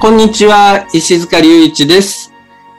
[0.00, 2.32] こんにちは、石塚隆一です。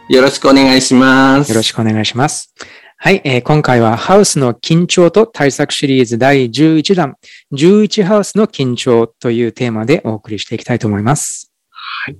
[0.09, 1.49] よろしくお願いします。
[1.49, 2.53] よろしくお願いします。
[2.97, 7.15] はい、えー今回はハウスの緊張と対策シリーズ第11弾、
[7.51, 11.51] 11ハウスの緊張というテーマでお送りしていきたいと思います。
[11.71, 12.17] はい。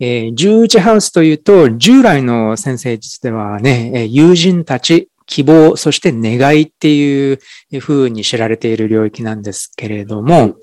[0.00, 7.38] えー11ハウスというと、従来の先生術ではね、えー友人たち、希望、そして願いっていう
[7.80, 10.56] 風に知られている領域なんですけれども、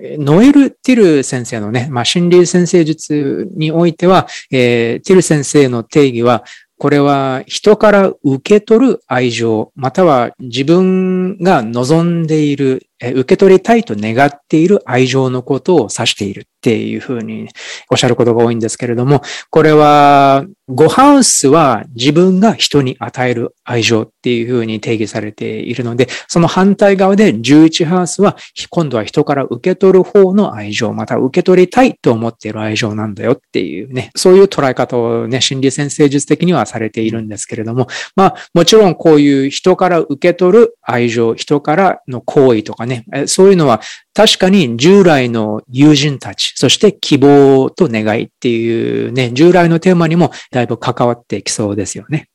[0.00, 0.24] うん。
[0.24, 6.44] ノエル・ティル先生のね、まあ、心理先生術においては、えーティル先生の定義は、
[6.82, 17.48] これは人から受け取る愛情、または自分が望んでいる、受け取りたいと願っている愛情のことを指しているっていうふうに
[17.90, 28.36] おっしゃることが多いんですけれども、これは、ゴハウスは自分が人に与える愛情っていうふうに定義されているので、その反対側で11ハウスは
[28.70, 43.80] 今度は人から受け取る方の愛情、また受け取りたいと思っている愛情なんだよっていうね、そういう捉え方をね、心理先生術的にはされているんですけれども、まあもちろんこういう人から受け取る愛情、人からの行為とかね、えそういうのは
[44.14, 52.28] 確かに従来の友人たち、そして希望と願いっていうね、従来のテーマにもだいぶ関わってきそうですよね。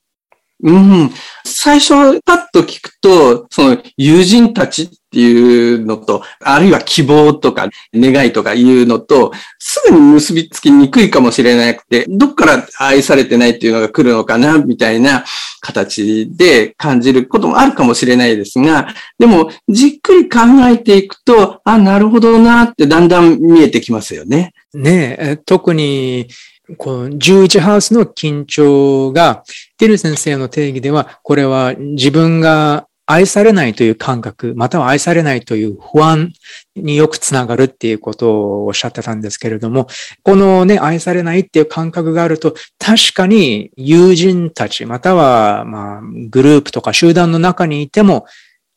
[0.64, 1.12] うん。
[1.46, 15.26] 最初パッと聞くと、その友人たちっていうのと、あるいは希望とか願いとかいうのと、すぐに結びつきにくいかもしれなくて、どっから愛されてないっていうのが来るのかな、みたいな
[15.62, 18.88] 形で感じることもあるかもしれないですが、
[19.20, 24.54] でも、じっくり考えていくと、あ、なるほどなってだんだん見えてきますよね。
[24.74, 26.28] ねえ、特に、
[26.76, 29.44] この11ハウスの緊張が、
[29.78, 36.34] ティル先生の定義では、これは自分が愛されないという感覚、または愛されないという不安
[36.76, 39.88] によくつながるっていうことをおっしゃってたんですけれども、
[40.24, 48.26] このね、愛されないっていう感覚があると、確かに友人たち、または、まあ、グループとか集団の中にいても、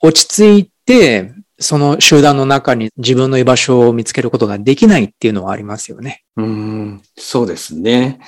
[0.01, 6.25] 落ち着いて、その集団の中に自分の居場所を見つけることができないっていうのはありますよね。
[6.37, 8.19] うん、そうですね。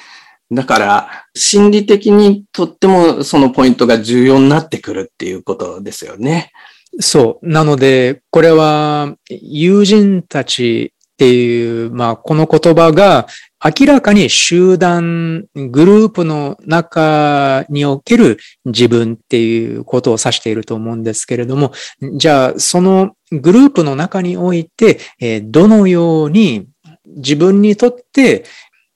[0.53, 6.53] だから、心理的にとってもそのポイントが重要になってくるっていうことですよね。
[7.01, 7.49] そう。
[7.49, 13.27] なので、これは友人たちっていう、まあ、この言葉が
[13.65, 21.73] 明らかに集団、グループの中における自分っていうことを指していると思うんですけれども、
[22.17, 26.67] じゃあ、そのグループの中において、えどのように
[27.07, 28.45] 自分にとって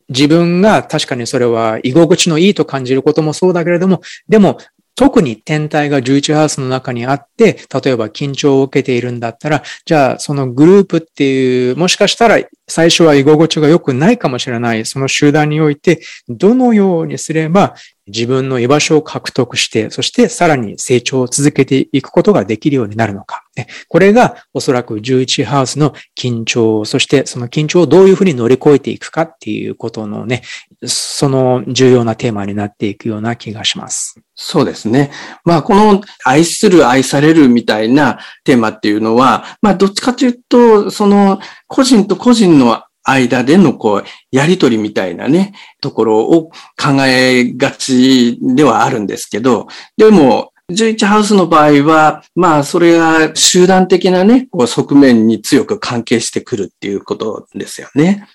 [0.08, 4.58] 自分が確かにそれは居心地のいいと感じることもそうだけれども、でも
[4.96, 12.38] 特に天体が11ハウスの中にあって、例えば緊張を受けているんだったら、じゃあそのグループっていう、もしかしたら
[12.68, 17.74] 最初は居心地が良くないかもしれない、その集団において、どのようにすれば
[18.06, 23.42] 自分の居場所を獲得して、そしてさらに成長を続けていくことができるようになるのか。
[23.88, 30.42] これがおそらく11ハウスの緊張、そしてその緊張をどういうふうに乗り越えていくかっていうことのね、
[30.84, 34.20] その重要なテーマになっていくような気がします。
[34.34, 35.10] そうですね。
[35.44, 58.26] まあ、この愛する、愛されるみたいなテーマっていうのは、まあ、どっちかというと、その個人と個人の間でのこう、やりとりみたいなね、ところを考えがちではあるんですけど、でも、11ハウスの場合は、まあ、それが集団的なね、こう側面に強く関係してくるっていうことですよね。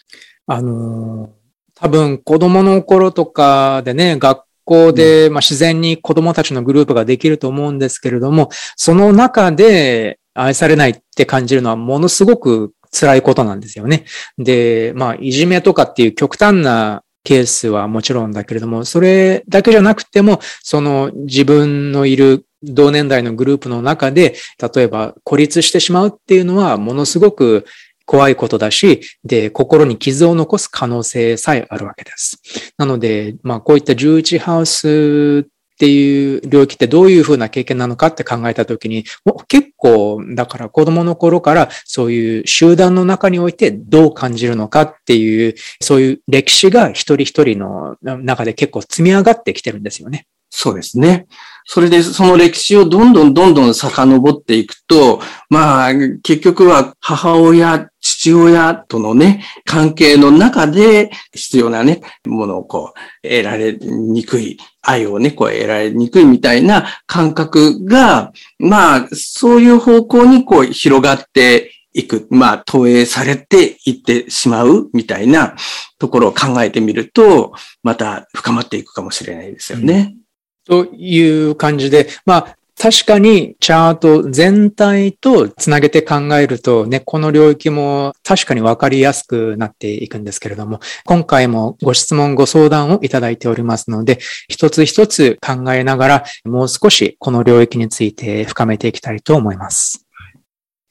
[0.48, 1.42] あのー
[1.82, 14.06] 多分子供の頃とかでね、学校で、まあ、自然に子供たちのグループができると思うんですけれども、その中で愛されないって感じるのはものすごく辛いことなんですよね。
[14.38, 24.36] で、まあ、いじめとかっていう極端なケースはもちろんだけれども、それだけじゃなくても、その自分のいる同年代のグループの中で、
[24.76, 27.66] 例えば孤立してしまうっていうのはものすごく
[28.06, 32.42] 怖いことだし、で、心に傷を残す可能性さえあるわけです。
[32.78, 35.48] なので、まあ、こういった11ハウス
[35.82, 39.04] っていう領域ってどういうふうな経験なのかって考えたときに、
[39.48, 50.28] 結構、だから子供の頃からそういう集団の中においてどう感じるのかっていう、そういう歴史が一人一人の中で結構積み上がってきてるんですよね。
[50.52, 51.26] そうですね。
[51.74, 75.56] それでその歴史をどんどんどんどん遡っていくと、まあ、結局は母親、父親とのね、関係の中で必要なね、ものをこう、得られにくい、愛をね、こう得られにくいみたいな感覚が、まあ、そういう方向にこう広がっていく、まあ、投影されていってしまうみたいな
[76.00, 80.16] ところを考えてみると、また深まっていくかもしれないですよね。
[80.16, 80.21] うん
[80.66, 94.18] という感じで、まあ、確かにチャート全体とつなげて考えるとね、この領域も確かにわかりやすくなっていくんですけれども、今回もご質問、ご相談をいただいておりますので、
[94.48, 100.08] 一つ一つ考えながら、もう少しこの領域について深めていきたいと思います。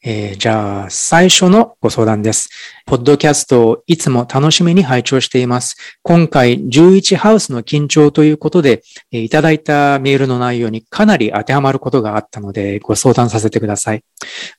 [0.03, 2.49] えー、じゃあ、最初のご相談です。
[2.87, 5.75] ポッドキャストをいつも楽しみに拝聴しています。
[6.01, 8.81] 今回、11ハウスの緊張ということで、
[9.11, 14.03] えー、いただいたメールの内容にかなり当てはまることがあったので、ご相談させてください。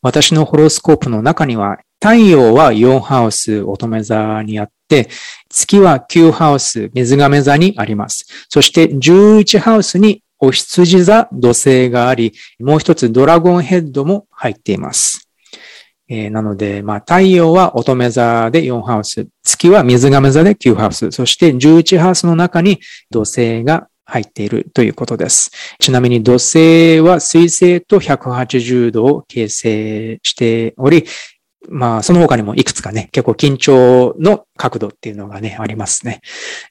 [0.01, 5.09] 私のホロスコープの中には、太陽は4ハウス乙女座にあって、
[5.51, 8.27] 月は9ハウス水亀座にあります。
[8.49, 15.22] そして11ハウスにお羊座土星があり、もう一つドラゴンヘッドも入っています。
[16.15, 22.81] えー、なので、まあ、太陽は乙女座で4ハウス、月は水亀座で9ハウス、そして11ハウスの中に
[23.11, 25.51] 土星が入っているということです。
[25.79, 31.07] ちなみに土星は水星と180度を形成しており、
[31.69, 36.21] まあ、その他にもいくつかね、結構緊張の角度っていうのがね、ありますね。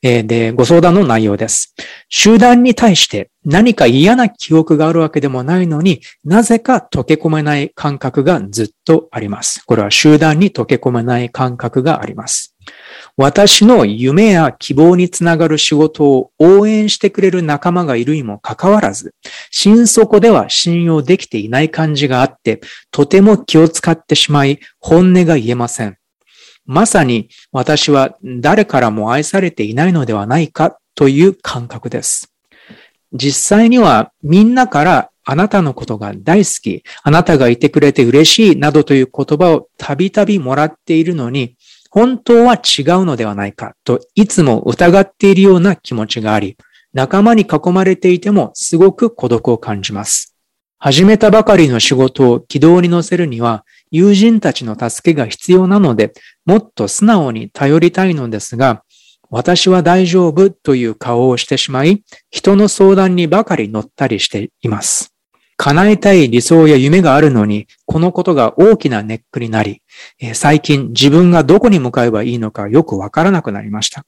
[0.02, 1.74] えー、で、ご相談の内容です。
[2.10, 9.64] 集団に対して何か嫌な記憶があるわけでもないのになぜか溶け込めない感覚がずっとあります。
[9.66, 12.51] これは集団に溶け込めない感覚があります。
[13.18, 19.14] 私の夢や希望につながる仕事を応援してくれる仲間がいるにもかかわらず、
[19.52, 22.62] 心底では信用できていない感じがあって、
[22.92, 25.98] とても気を使ってしまい、本音が言えません。
[26.66, 32.34] まさに私は誰からも愛されていないのではないかという感覚です。
[33.14, 41.56] 実際にはみんなからあなたのことが大好き、あなたがいてくれて嬉しいなどという言葉をたびたびもらっているのに、
[41.92, 46.58] 本当は違うのではないかといつも疑っているような気持ちがあり、
[46.94, 50.36] 仲間に囲まれていてもすごく孤独を感じます。
[50.80, 56.14] 始めたばかりの仕事を軌道に乗せるには、友人たちの助けが必要なので、
[56.46, 58.84] もっと素直に頼りたいのですが、
[59.30, 65.11] 私は大丈夫という顔をしてしまい、人の相談にばかり乗ったりしています。
[65.64, 69.84] 叶えたい理想や夢があるのに、このことが大きなネックになり、
[70.34, 74.04] 最近自分がどこに向かえばいいのかよくわからなくなりました。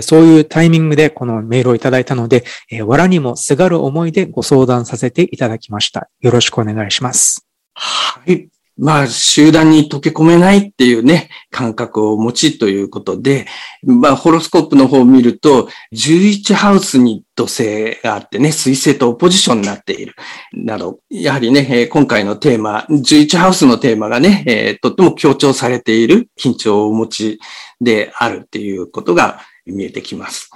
[0.00, 6.08] そういうタイミングでこのメールをいただいたので、藁にもすがる思いでご相談させていただきました。
[6.20, 7.46] よろしくお願いします。
[7.74, 8.48] はい。
[8.78, 13.46] まあ、集団に溶け込めないっていうね、感覚を持ちということで、
[13.82, 20.14] まあ、ホロスコープの方を見ると、11ハウスに土星があってね、水星とオポジションになっている。
[20.52, 27.40] など、やはりね、今回のテーマ、11ハウスのテーマがね、とっても強調されている緊張をお持ち
[27.80, 30.50] であるっていうことが見えてきます。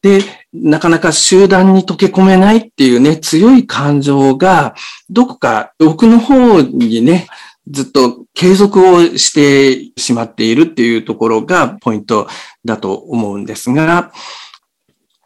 [0.00, 0.22] で、
[0.52, 4.74] なかなか集団に溶け込めないっていうね、強い感情が、
[5.10, 7.26] どこか奥の方にね、
[7.70, 12.28] ずっと継続をしてしまっているっていうところがポイント
[12.64, 14.12] だと思うんですが、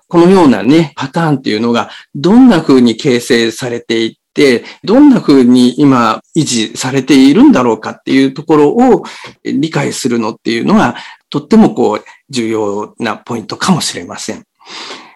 [0.09, 9.05] このようなね、パターンっていうのがどんな風に形成されていって、どんな風に今維持されているんだろうかっていうところを
[9.45, 10.97] 理解するのっていうのが
[11.31, 14.45] とってもこう重要なポイントかもしれません。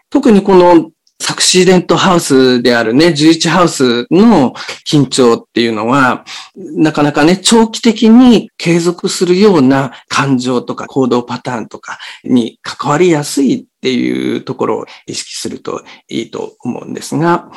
[0.09, 4.53] 特にこのサクシーデントハウスであるね、11ハウスの
[4.87, 17.51] 緊張っていうのは、なかなかね、長期的に継続するような感情とか行動パターンとかに関わりやすいっていうところを意識するといいと思うんですが、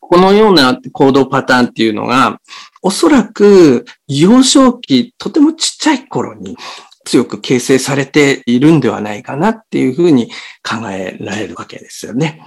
[0.00, 2.40] このような行動パターンっていうのが、
[2.82, 6.56] おそらく幼少期、とてもちっちゃい頃に
[7.10, 10.30] 強く形成されているんではないかなっていうふうに
[10.62, 12.40] 考えられるわけですよね。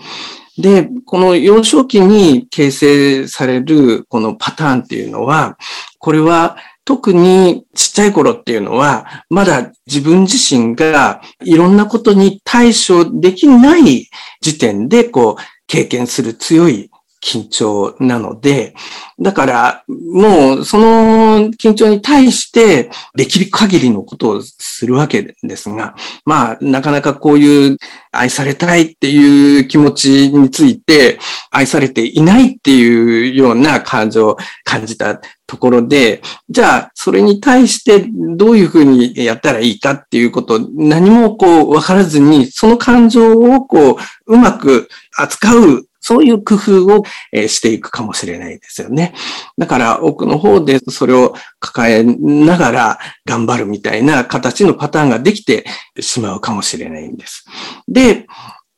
[0.57, 5.57] で、この幼少期に形成されるこのパターンっていうのは、
[5.99, 6.55] これは
[6.85, 14.07] 特にちっちゃい頃っていうのは、まだ自分自身がいろんなことに対処できない
[14.39, 16.89] 時点で、こう、経験する強い
[17.23, 18.75] 緊張なので、
[19.19, 27.77] だから、もう、その緊張に対して、できる限りのことをするわけですが、まあ、なかなかこういう
[28.11, 31.17] 愛されたいっていう気持ちについて、
[31.49, 47.03] 愛されていないっていうような感情を感じたところで、じゃあ、それに対してどういうふうにやったらいいかっていうこと、何もこう、わからずに、その感情をこう、うまく扱うそういう工夫を
[47.47, 49.13] していくかもしれないですよね。
[49.57, 55.65] だから奥の方でそれを抱えながら頑張るみたいな形のパターンができて
[55.99, 57.45] しまうかもしれないんです。
[57.87, 58.27] で、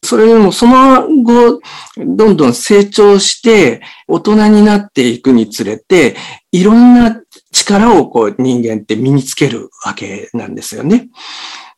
[0.03, 1.61] それでもその後、
[1.97, 6.15] どんどん成長して大人になっていくにつれて、
[6.51, 7.19] いろんな
[7.51, 11.09] 力をこう人間って身につけるわけなんですよね。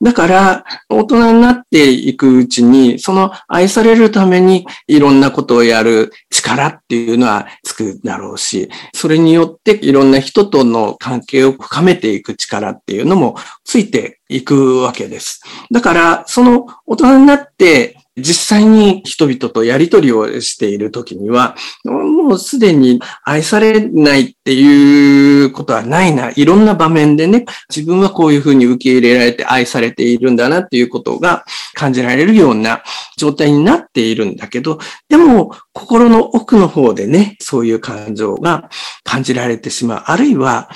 [0.01, 13.35] だから、大人になっていくうちに、その愛されるためにいろんなことをやる力っていうのはつくだろうし、それによっていろんな人との関係を深めていく力っていうのも
[13.67, 15.41] ついていくわけです。
[15.71, 21.55] だから、その大人になって実際に人々とやりとりをしているときには、
[21.85, 26.31] もうすでに愛されないっていうことはないな。
[26.35, 31.45] いろんな場面でね、自分はこういうふうに受け入れられて愛されているんだなっていうことが
[31.75, 32.81] 感じられるような
[33.17, 38.69] 状態になっているんだけど、でも心の奥の方でね、そういう感情が
[39.03, 40.03] 感じられてしまう。
[40.07, 40.69] あるいは、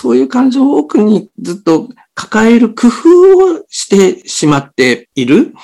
[0.00, 5.54] そういう感情を奥にずっと抱える工夫をしてしまっている、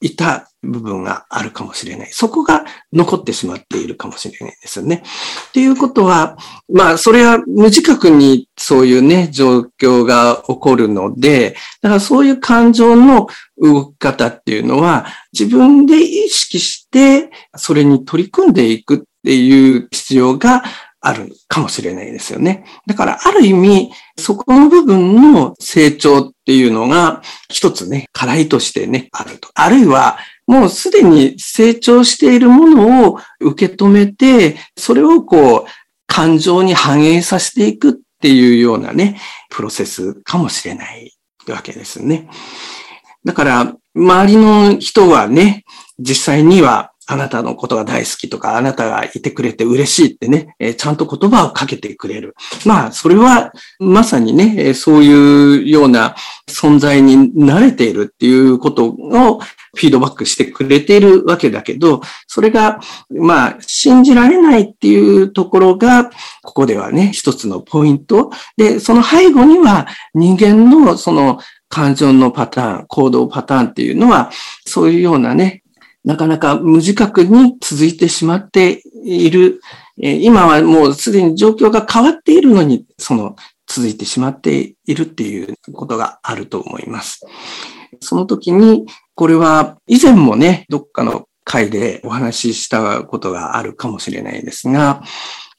[0.00, 2.08] いた部分があるかもしれない。
[2.10, 5.04] そこが残ってしまっているかもしれないですよね。
[5.50, 6.36] っていうことは、
[6.68, 20.64] まあ、それは無自覚にそういうね、状況が起こるので、だからそういう感情の動き方っていうのは、自分で意識して、それに取り組んでいくっていう必要が
[21.06, 22.64] あるかもしれないですよね。
[22.86, 27.20] だから、ある意味、そこの部分の成長っていうのが、
[27.50, 29.50] 一つね、課題としてね、あると。
[29.54, 35.70] あるいは、もうすでに成長しているものを受け止めて、それをこう、
[36.06, 39.20] 感情に反映させていくっていうようなね、
[39.50, 41.12] プロセスかもしれない
[41.48, 42.30] わけですね。
[43.26, 45.64] だから、周りの人はね、
[45.98, 52.34] 実際にはあなたのことが大好きとか、あなたがいてくれて嬉しいってね、えちゃんと言葉をかけてくれる。
[52.64, 56.14] まあ、それはまさにね、えそういうような
[56.48, 59.40] 存在に慣れているっていうことを
[59.74, 62.80] フィードバックしてくれているわけだけど、それが、
[63.10, 66.10] まあ、信じられないっていうところが、
[66.42, 68.30] ここではね、一つのポイント。
[68.56, 74.30] で、その背後には人間のその感情のパターン、行動パターンっていうのは、
[74.64, 75.63] そういうようなね、
[76.04, 79.60] なかなか無自覚に続いてしまっている。
[79.96, 87.24] 今はもうすでに状況が変わっているのに、その続いてしまっているっていうことがあると思います。
[88.00, 95.02] その時に、これは以前もね、どっかの回でお話ししたことがあるかもしれないですが、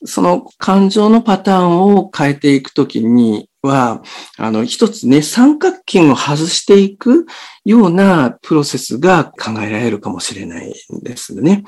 [0.04, 4.04] その感情のパターンを変えていくときには、
[4.38, 7.25] あの、一つね、三角筋を外していく
[7.64, 11.64] ようなプロセスが考えられるかもしれないんですね。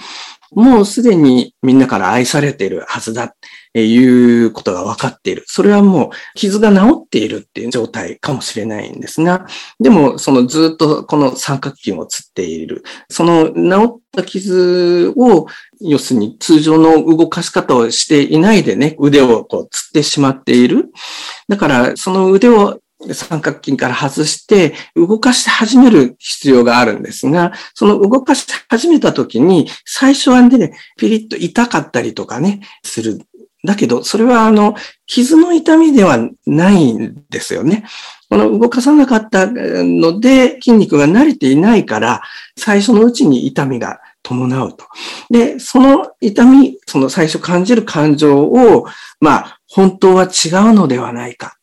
[0.51, 3.31] もうすでにみんなから愛されているはずだっ
[3.73, 5.43] ていうことが分かっている。
[5.47, 9.45] それはもう傷が治っているっていう状態かもしれないんですが、
[9.79, 12.83] でもそのずっとこの三角筋をつっている。
[13.09, 15.47] その治った傷を、
[15.79, 20.91] 要するに通常の動かし方をしていないでね、腕をこうつってしまっている。
[21.47, 22.79] だからその腕を
[23.13, 33.19] 三角筋から外して動かし始める必要があるんですが、その動かし始めた時に最初はね、ピリッと痛かったりとかね、する。
[33.63, 34.75] だけど、それはあの、
[35.07, 37.85] 傷の痛みではないんですよね。
[38.29, 42.21] この動かさなかったので筋肉が慣れていないから、
[42.57, 44.85] 最初のうちに痛みが伴うと。
[45.29, 48.85] で、その痛み、その最初感じる感情を、
[49.19, 51.57] まあ、本当は違うのではないか。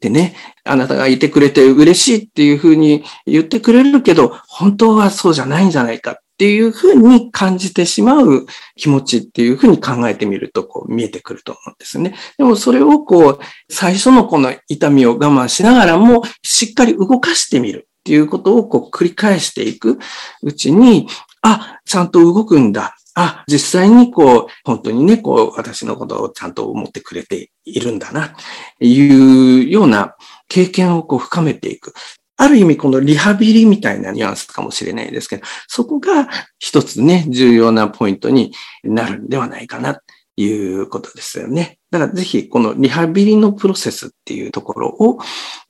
[0.00, 0.34] でね、
[0.68, 8.46] あなたがいてくれて嬉しいっていうふうに言ってくれるけど、本当はそうじゃないんじゃないかっていうふうに感じてしまう
[8.76, 12.14] 気持ちっていうふうに考えてみると、こう見えてくると思うんですね。
[12.36, 19.98] でもそれをこう、最初のこの痛みを我慢しながらも、しっかり動かしてみるっていうことをこう繰り返していく
[20.42, 21.08] うちに、
[21.42, 22.94] あ、ちゃんと動くんだ。
[23.20, 28.36] あ、実際にこう、本当にね、こう、私のことをちゃんと思ってくれているんだな、
[28.80, 30.14] いうような
[30.46, 31.94] 経験をこう深めていく。
[32.36, 36.28] ある意味このリハビリみたいなニュアンスかもしれないですけど、そこが
[36.60, 38.52] 一つね、重要なポイントに
[38.84, 40.02] なるんではないかなと
[40.36, 41.80] いうことですよね。
[41.90, 45.18] だからぜひこのリハビリのプロセスっていうところを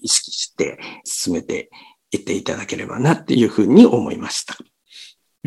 [0.00, 1.70] 意識して進めて
[2.10, 4.54] いっていただければなっていうふうに思いました。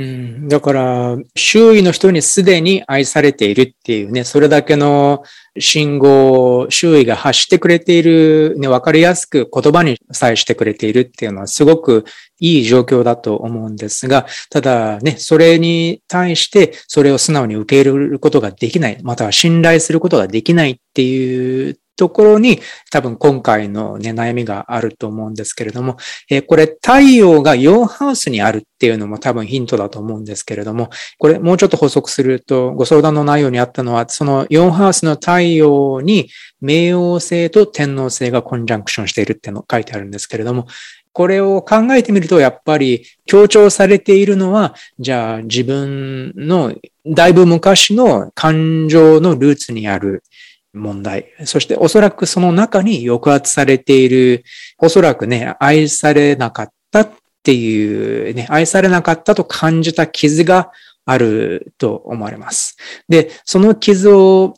[0.02, 0.04] う
[0.46, 5.24] ん、だから、周囲の人にすでに愛されているっていうね、それだけの
[5.60, 12.06] 信号を周囲が発してくれている、ね、わかりやすく言葉にさえしてくれているっていうのはすごく
[12.40, 22.60] いい状況だと思うんですが、ただね、それに対してそれを素直に受け入れることができない、または信頼することができないっていうところに
[22.92, 25.98] 多分今回のね、悩みがあると思うんですけれども、
[26.30, 36.30] えー、これ太陽が4ハウスにあるっていうのも多分ヒントだと思うんですけれども、これもうちょっと補足するとご相談の内容にあったのは、その4ハウスの太陽に
[36.64, 40.68] 冥王星と天王星がコンジャンクションしているっての書いてあるんですけれども、
[41.14, 46.74] これを考えてみると、やっぱり強調されているのは、じゃあ自分の
[47.06, 50.24] だいぶ昔の感情のルーツにある
[50.74, 51.26] 問題。
[51.46, 54.44] そしておそらくその中に抑圧されている、
[54.78, 57.12] おそらくね、愛されなかったっ
[57.44, 60.72] ていうね、愛されなかったと感じた傷が
[61.06, 62.78] あると思われます。
[63.10, 64.56] で、その傷を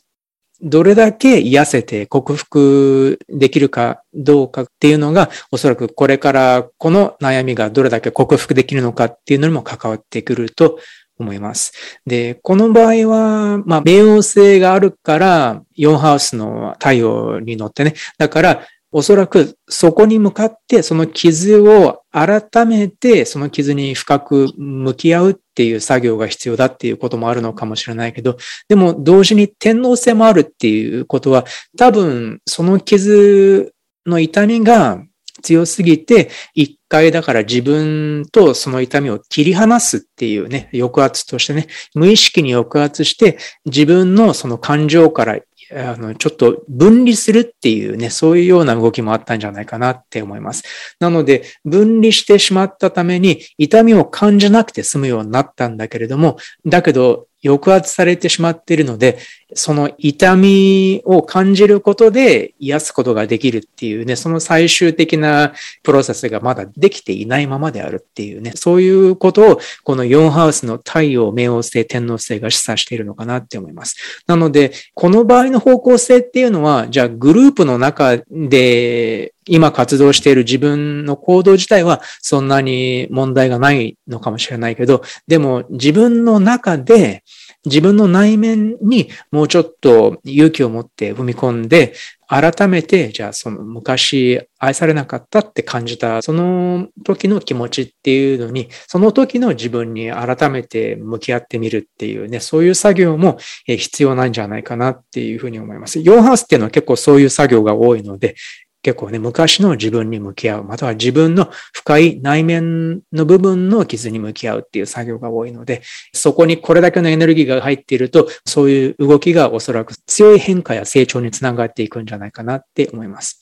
[0.60, 10.78] どれだけ癒せて克服できるかどうかっていうのが、おそらくこれからこの悩みがどれだけ克服できるのかっていうのにも関わってくると
[11.18, 11.72] 思います。
[12.06, 17.94] で、この場合は、まあ、冥王星があるから、4ハウスの太陽に乗ってね。
[18.18, 18.66] だから、
[18.96, 28.36] おそらくそこに向かってその傷を改めてその傷に深く向き合うっていう作業が必要だっていうこともあるのかもしれないけど、
[28.68, 31.44] でも同時に天皇性もあるっていうことは
[31.76, 33.72] 多分その傷
[34.06, 35.02] の痛みが
[35.42, 45.40] 強すぎて、一回だから自分とその痛みを切り離すっていうね、抑圧としてね、無意識に抑圧して、自分のその感情から
[45.72, 50.62] あの、ちょっと分離するっていうね、そういうような動きもあったんじゃないかなって思います。
[51.00, 59.18] なので、分離してしまったために、痛みを感じなくて済むようになったんだけれども、だけど、抑圧されてしまっているので、
[59.54, 65.52] その痛みを感じることで癒すことができるっていうね、その最終的な
[65.82, 73.96] プロセスがまだできていないままであるっていうね、そういうことをこの4ハウスの太陽、冥王星、天王星が示唆しているのかなって思います。
[74.26, 87.22] なので、この場合の方向性っていうのは、じゃあグループの中で今活動している自分の行動自体はそんなに問題がないのかもしれないけど、でも自分の中で
[87.64, 91.94] 自分の内面にもうちょっと勇気を持って踏み込んで、
[92.26, 106.00] 改めて、じゃあその昔愛されなかったって感じた、その時の気持ちっていうのに、その時の自分に改めて向き合ってみるっていうね、そういう作業も必要なんじゃないかなっていうふうに思います。
[106.00, 108.34] ヨーハウスっていうのは結構そういう作業が多いので、
[108.84, 115.80] 結構ね、昔の自分に向き合う、または自分の深い内面の部分の傷に向き合うっていう作業が多いので、
[116.12, 123.40] そこにこれだけのエネルギーが入っていると、そういう動きがおそらく強い変化や成長につながっていくんじゃないかなって思います。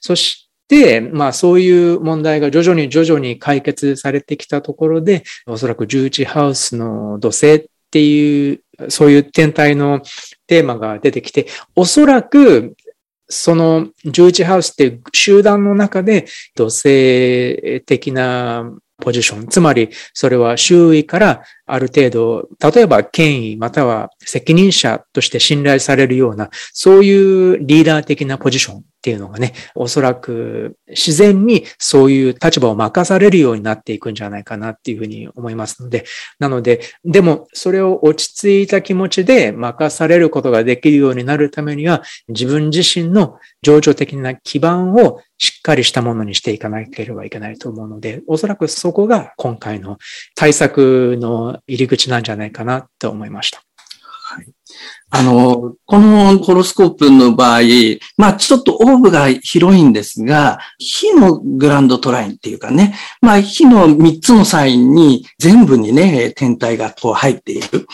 [0.00, 10.02] そして、まあそういう問題が徐々に徐々に解決されてきたところで、おそらく11ハウスの土星っていう、そういう天体の
[10.46, 12.76] テーマが出てきて、おそらく
[13.34, 19.48] その11ハウスって集団の中で女性的なポジション。
[19.48, 36.06] つまり、それは周囲からある程度、例えば権威または責任者として信頼されるような、そういうリーダー的なポジションっていうのがね、おそらく自然にそういう立場を任されるようになっていくんじゃないかなっていうふうに思いますので、
[36.38, 49.98] なので、でもそれを落ち着いた気持ちで任されることができるようになるためには、自分自身の情緒的な基盤をしっかりしたものにしていかなければいけないと思うので、おそらくそこが今回の
[50.34, 53.62] 対策の入り口なんじゃないかなと思いました。
[55.10, 57.60] あの、このホロスコープの場合、
[58.16, 67.86] まあちょっとオーブが広いんですが、火のグランドトラインっていうかね、まあ火の3つのサインに全部にね、天体がこう入っている。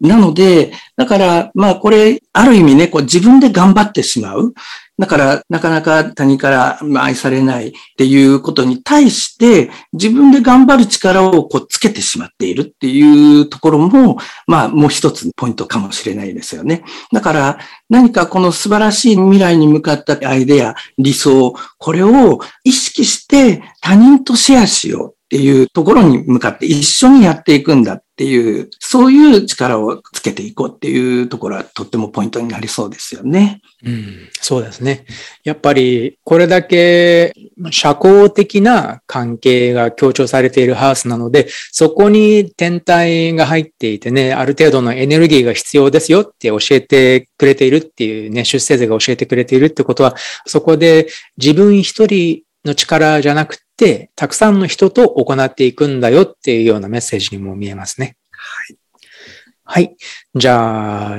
[0.00, 4.54] なので、だから、まあこれ、ある意味ね、こう自分で頑張ってしまう。
[4.98, 16.84] だから、なかなか他人から愛されないっていうことに対して、自分で頑張る力をこうつけてしまっているっていうところも、まあ、もう一つポイントかもしれないですよね。
[17.12, 33.62] だから、何かこの素晴らしい未来に向かったアイデア、理想、これを意識して他人とシェアしようっていうところに向かって一緒にやっていくんだっていう、そういう力をつけていこうっていうところはとってもポイントになりそうですよね。
[33.82, 35.06] うん、そうですね。
[35.42, 37.32] やっぱりこれだけ
[37.70, 50.14] 社交的な関係が強調されているハウスなので、そこに天体が入っていてね、ある程度のエネルギーが必要ですよって教えてくれているっていうね、出生図が教えてくれているってことは、
[50.44, 53.56] そこで自分一人の力じゃなく、
[54.14, 58.16] たくさんの人と行っていくんだよっていうようなメッセージにも見えますね。
[58.30, 58.78] はい。
[59.64, 59.96] はい。
[60.34, 61.18] じゃあ、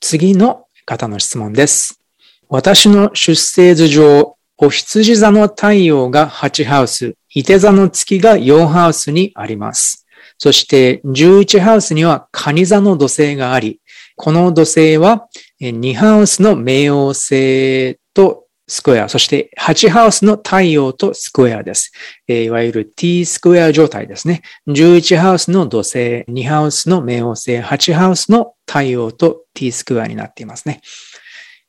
[0.00, 2.00] 次の方の質問です。
[2.48, 10.06] 私の出生図上、お羊座の太陽が8ハウス、伊手座の月が4ハウスにあります。
[10.38, 13.80] そして11ハウスには蟹座の土星があり、
[14.16, 15.28] この土星は
[15.60, 21.90] 2ハウスの冥王星とスクエア、そして8ハウスの太陽とスクエアです。
[22.28, 24.42] いわゆる T スクエア状態ですね。
[24.68, 30.82] 11ハウスの土星、2ハウスの冥王星、8ハウスの太陽と T スクエアになっていますね。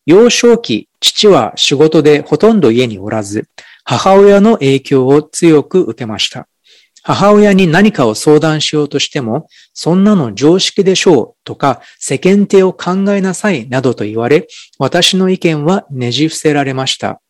[0.05, 3.47] 幼少期、父は仕事でほとんど家におらず、
[3.85, 6.48] 母親の影響を強く受けました。
[7.03, 17.21] 母親に何かを相談しようとしても、そんなの常識でしょうとか、世間体を考えなさいなどと言われ、私の意見はねじ伏せられました。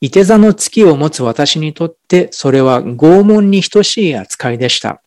[0.00, 5.00] 伊手座の月を持つ私にとって、それは拷問に等しい扱いでした。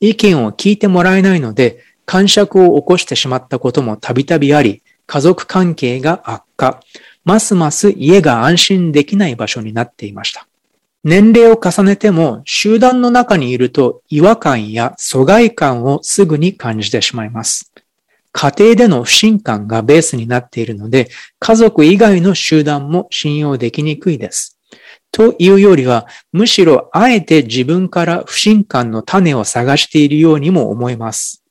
[0.00, 6.80] 意見を聞いてもらえないので、感触を起こしてしまったこともたびたびあり、家族関係が悪化、
[7.24, 10.46] ますます家が安心できない場所になっていました。
[11.04, 17.72] 年齢を重ねても集団の中にいると違和感や疎外感をすぐに感じてしまいます。
[18.30, 24.58] 家庭での不信感がベースになっているので、家族以外の集団も信用できにくいです。
[25.10, 31.42] というよりは、むしろあえて自分から不信感の種を探しているようにも思えます。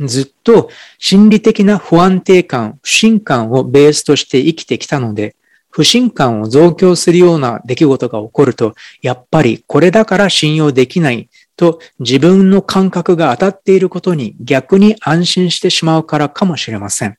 [0.00, 5.36] ずっと心理的な不安定感、不信感をベースとして生きてきたので、
[5.76, 17.18] 不信感を増強するような出来事が起こると、やっぱりこれだから信用できないと自分の感覚が当たっていることに逆に安心してしまうからかもしれません。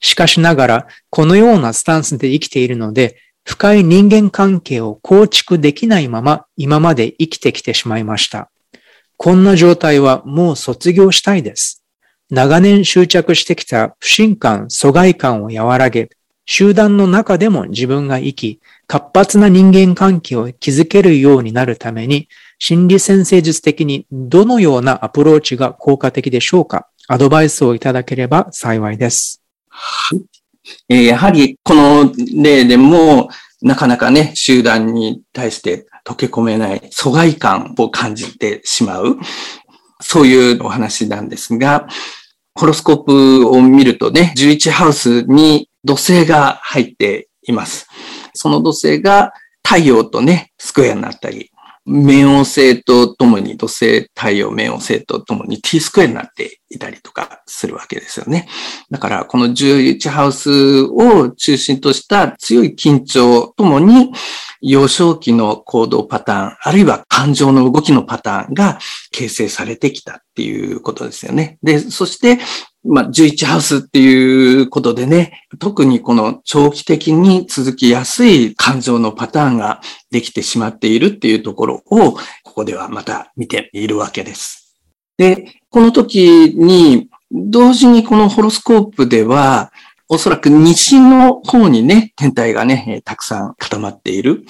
[0.00, 8.50] しかしながら、このようなスタンスで生きているので、深い人間関係を構築できないまま今まで生きてきてしまいました。
[9.18, 11.84] こんな状態はもう卒業したいです。
[12.30, 16.08] 長年執着してきた不信感、疎外感を和らげ、
[16.44, 22.28] 集団の中でも自分が生き、活発な人間関係を築けるようになるために、
[22.58, 26.88] 心理先生術的にどのようなアプローチが効果的でしょうか？
[27.08, 29.42] アドバイスをいただければ幸いです。
[29.68, 30.22] はい。
[30.88, 33.28] えー、やはりこの例でも、
[33.62, 39.18] なかなかね、集団に対して溶け込めない疎外感を感じてしまう。
[40.00, 41.86] そういうお話なんですが、
[42.54, 47.86] ホロスコープを見るとね、11ハウスに土星が入っています。
[48.34, 49.32] その土星が
[49.66, 51.50] 太陽とね、スクエアになったり、
[51.86, 58.48] 冥王星とともに土星、太陽、冥王星とともに T スクエアになっていたりとかするわけですよね。
[58.90, 64.12] だからこの11ハウスを中心とした強い緊張ともに
[64.60, 68.78] 幼少期の行動パターン、あるいは感情の動きのパターンが
[69.10, 71.58] 形成されてきたっていうことですよね。
[71.64, 72.38] で、そして
[72.84, 84.76] まあ、11ハウスっていうことでね、特にこの長期的に続きやすい感情のパターンができてしまっているっていうところを、ここではまた見ているわけです。
[85.16, 89.72] で、この時に、同時にこのホロスコープでは、
[90.08, 94.44] おそらく西の方にね、天体がね、たくさん固まっている。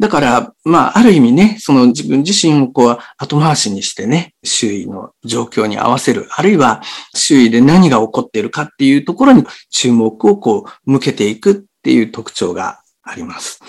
[0.00, 6.80] だから、まあ、ある意味ね、その自分自身をこう後回しにしてね、周囲の状況に合わせる、あるいは
[7.14, 13.60] 周囲で何が起こっているかっていうところに注目をこう向けていくっていう特徴があります。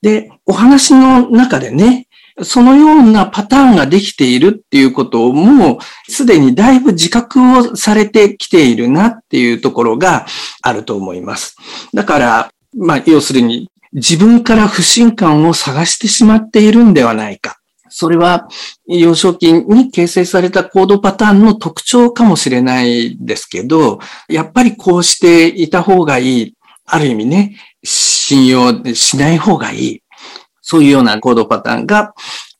[0.00, 2.08] で、お話の中でね、
[2.42, 5.78] そのようなパターンができているっていうことをもう
[6.10, 10.24] すでにだいぶ自覚をされてきているなっていうところが
[10.62, 11.54] あると思います。
[11.92, 17.60] だから、まあ、要するに自分から不信感を探してしまっているんではないか。
[17.88, 18.48] それは
[18.86, 23.98] 幼少期に形成された行動パターンの特徴かもしれないですけど、
[24.28, 26.54] やっぱりこうしていた方がいい。
[26.86, 30.02] ある意味ね、信用しない方がいい。
[30.60, 32.14] そういうような行動パターンが、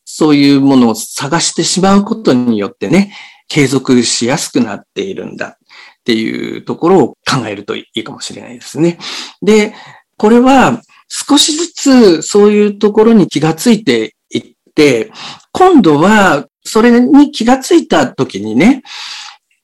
[0.04, 3.12] そういうものを探してしまうことによってね、
[3.48, 5.56] 継続しやすくなっているんだっ
[6.04, 8.98] ていうところを考えるといいかもしれないですね。
[9.42, 9.74] で、
[10.16, 10.80] これは
[11.11, 15.11] 少しずつそういうところに気がついていって、
[15.53, 18.83] 今度はそれに気がついた時にね、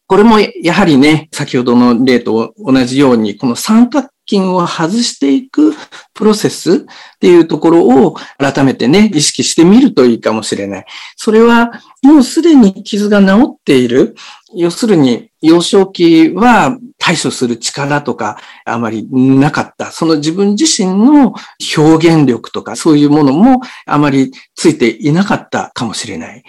[0.08, 5.72] これもやはりね、先ほどの例と同じように、この三角筋を外していく
[6.14, 6.78] プロセスっ
[7.20, 10.86] ていうところを改めてね、意識してみるといいかもしれない。
[11.16, 11.70] それは
[12.02, 14.16] もうすでに傷が治っている。
[14.54, 19.92] 要するに幼少期は対処する力とかあまりなかった。
[19.92, 21.34] その自分自身の
[21.76, 26.42] 表現力とかそういうものもあまりついていなかったかもしれない。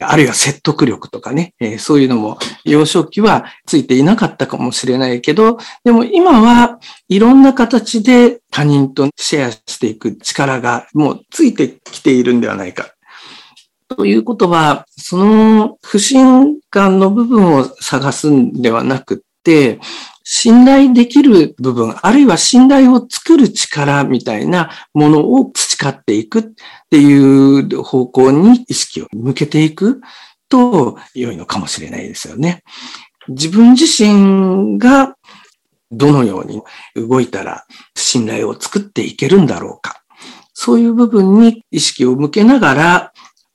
[0.00, 12.93] あるいは説得力とかね、えー、そういうのも幼少期はついていなかったかもしれないけど、でも今はいろんな形で他人とシェアしていく力がもうついてきているんではないか。
[13.96, 19.78] ということは、その不信感の部分を探すんではなくって、
[20.24, 26.42] 信頼できる部分、あるいは信頼を作る力みたいなものを培っていくっ
[26.90, 30.00] ていう方向に意識を向けていく
[30.48, 32.62] と良いのかもしれないですよね。
[33.28, 35.16] 自分自身が
[35.90, 36.62] どのように
[36.94, 40.02] 動いたら信頼を作っていけるんだろうか。
[40.54, 43.12] そういう部分に意識を向けながら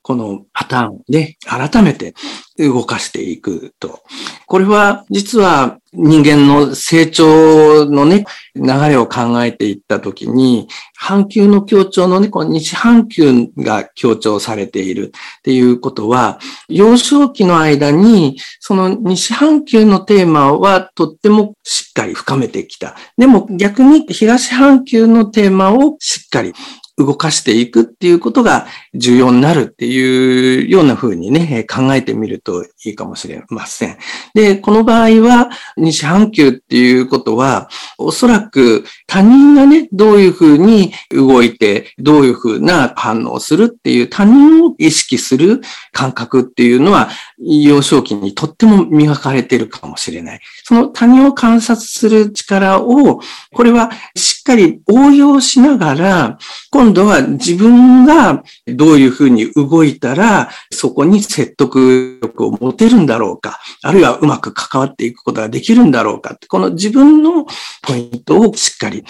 [0.10, 2.16] このパターンをね、改めて
[2.58, 4.02] 動かしていくと。
[4.48, 22.96] これは実は人間の成長のね、流れを考えていったときに、半球の強調のね、この西半球が強調されているっていうことは、幼少期の間に、その西半球のテーマはとってもしっかり深めてきた。
[23.18, 26.54] でも逆に東半球のテーマをしっかり
[27.00, 33.98] 動かしていくっていうことが重要になるっていうような風にね、考えてみるといいかもしれません。
[34.34, 45.62] で、この場合は、西半球っていうことは、おそらく他人がね、どういう風に動いて、どういう風な反応をするっていう他人を意識する
[45.94, 47.10] 感覚っていうのは、
[47.42, 50.40] 幼少期にとっても磨かれているかもしれない。
[50.64, 53.22] その他人を観察する力を、
[53.54, 56.38] これはしっかり応用しながら、
[56.72, 67.46] 今度は自分がどういうふうに動いたら、そこに説得力を持てるんだろうか、あるいはうまく関わっていくことができるんだろうか、この自分の
[67.84, 69.06] ポイントをしっかり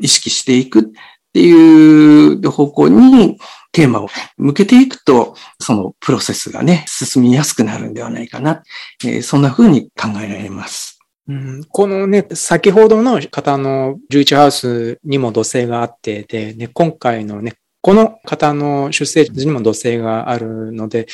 [0.00, 0.84] 意識していくっ
[1.34, 3.38] ていう方向に
[3.74, 4.08] テーマを
[4.38, 8.62] 向けていくと、そのプロセスがね、進みやすくなるんではないかな。
[9.04, 11.00] えー、そんな風に考えられます。
[11.26, 21.06] うん、このね、先ほどの方の11ハウスにも土星があって、で、ね、今回のね、この方の出生図にも土星があるので、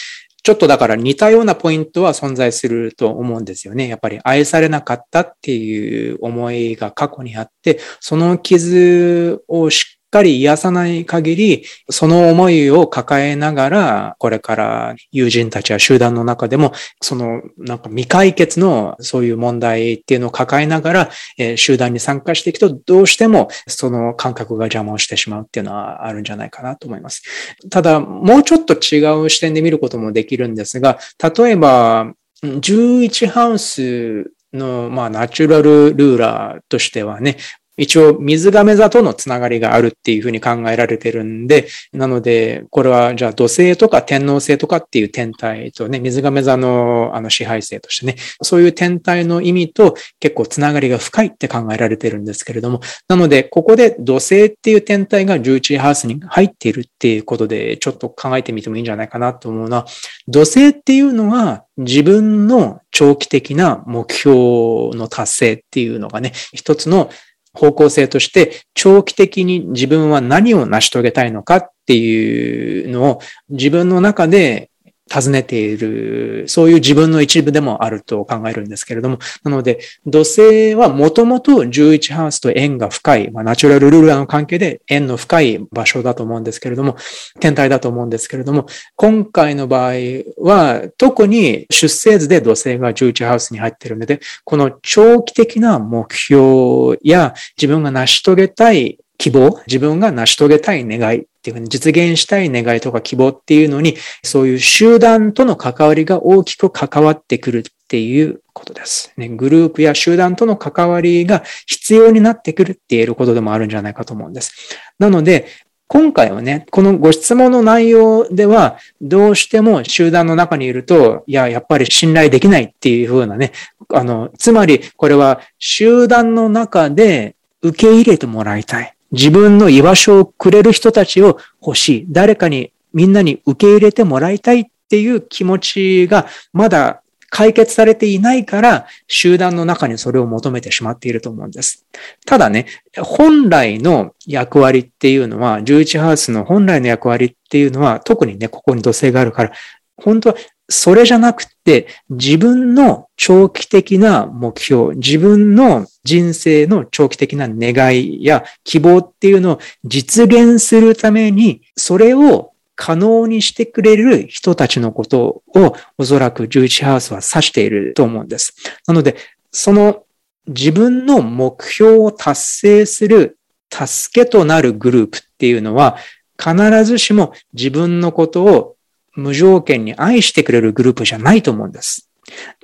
[0.42, 3.88] ちょっとだから似たようなポイントは存在すると思うんですよね。
[3.88, 27.23] やっぱり愛されなかったっていう思いが過去にあって、その傷をしっかり癒さない限り、その思いを抱えながら、これから友人たちや集団の中でも、そのなんか未解決のそういう問題っていうのを抱えながら、えー、集団に参加していくと、どうしてもその感覚が邪魔をしてしまうっていうのはあるんじゃないかなと思います。
[27.70, 37.37] ただ、もうちょっと違う視点で見ることもできるんですが、例えば、11ハウスの、まあ、ナチュラルルーラーとしてはね、
[37.81, 59.87] 一応水亀座とのつながりがあるっていうふうに考えられてるんで、なので、これはじゃあ土星とか天王星とかっていう天体とね、水亀座のあの支配星としてね、そういう天体の意味と結構つながりが深いって考えられてるんですけれども、なので、ここで土星っていう天体が11ハウスに入っているっていうことで、ちょっと考えてみてもいいんじゃないかなと思うのは、
[60.29, 67.11] 土星っていうのは自分の長期的な目標の達成っていうのがね、一つの
[67.52, 74.69] 方向性として長期的に自分は何を成し遂げたいのかっていうのを自分の中で
[75.11, 86.96] 尋ねている、そういう自分の一部でもあると考えるんですけれども、なので、土星はもともと11ハウスと縁が深い、まあ、ナチュラルルーラーの関係で縁の深い場所だと思うんですけれども、
[87.40, 89.94] 天体だと思うんですけれども、今回の場合
[90.38, 109.12] は、特に出生図で土星が11ハウスに入っているので、この長期的な目標や自分が成し遂げたい希望、自分が成し遂げたい願いっていうふうに実現したい願いとか希望っていうのに、そういう集団との関わりが大きく関わってくるっっていうことです。
[109.16, 114.78] ね、グループや集団との関わりが必要になってくるって言えることでもあるんじゃないかと思うんです。
[115.00, 115.48] なので、
[115.88, 123.50] 今回はね、このご質問の内容では、どうしても集団の中にいると、いや、やっぱり信頼できないっていうふうなね、
[123.92, 128.94] あの、つまりこれは集団の中で受け入れてもらいたい。
[129.12, 132.07] 自分の居場所をくれる人たちを欲しい。
[132.09, 141.87] 誰かに、みんなに受け入れてもらいたいっていう気持ちがまだ解決されていないから、集団の中にそれを求めてしまっていると思うんです。
[142.27, 142.66] ただね、
[142.99, 149.53] 本来の役割っていうのは、11ハウスの本来の役割っていうのは、特にね、ここに土星があるから、
[149.96, 150.35] 本当は
[150.70, 168.54] それじゃなくて、自分の長期的な目標、自分の人生の長期的な願いや希望っていうのを実現するために、それを可能にしてくれる人たちのことをおそらく11ハウスは指していると思うんです。
[168.87, 169.16] なので、
[169.50, 170.04] その
[170.46, 173.38] 自分の目標を達成する
[173.72, 175.96] 助けとなるグループっていうのは
[176.38, 178.76] 必ずしも自分のことを
[179.16, 182.11] 無条件に愛してくれるグループじゃないと思うんです。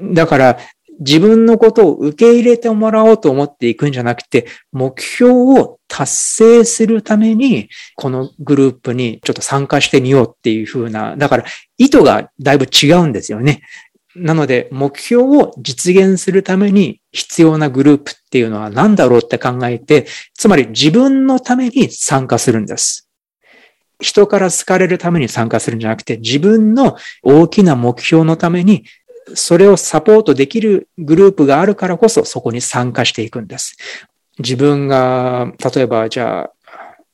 [0.00, 0.58] だから
[1.00, 11.44] 自分のことを受け入れてもらおうと思っていくんじゃなくて、目標を達成するために、このグループにちょっと参加してみようっていう風な、だから
[11.76, 13.62] 意図がだいぶ違うんですよね。
[14.14, 23.05] なので、目標を実現するために必要なグループっていうのは何だろうって考えて、つまり自分のために参加するんです。
[24.00, 28.84] 人から好かれるために参加するんじゃなくて、自分の大きな目標のために
[29.34, 33.76] それをサポートできるグループがあるからこそそこに参加していくんです。
[34.38, 36.52] 自分が、例えばじゃあ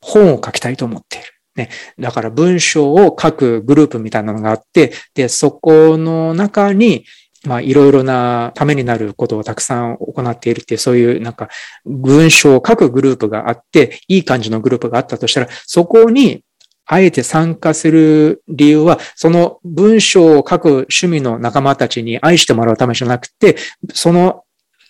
[0.01, 1.27] 本を書きたいと思っている。
[1.55, 1.69] ね。
[1.97, 7.05] だから文章を書くグループみたいなのがあって、で、そこの中に、
[7.45, 11.49] まあ、いろいろなためになることをたくさん行っているっていう、そういうなんか
[11.85, 16.43] 文章を書くグループがあって、いい感じのグループがあったとしたら、そこに
[16.85, 23.55] あえて参加する理由は、その文章を書く趣味の仲間たちに愛してもらうためじゃなくて、
[23.93, 24.43] その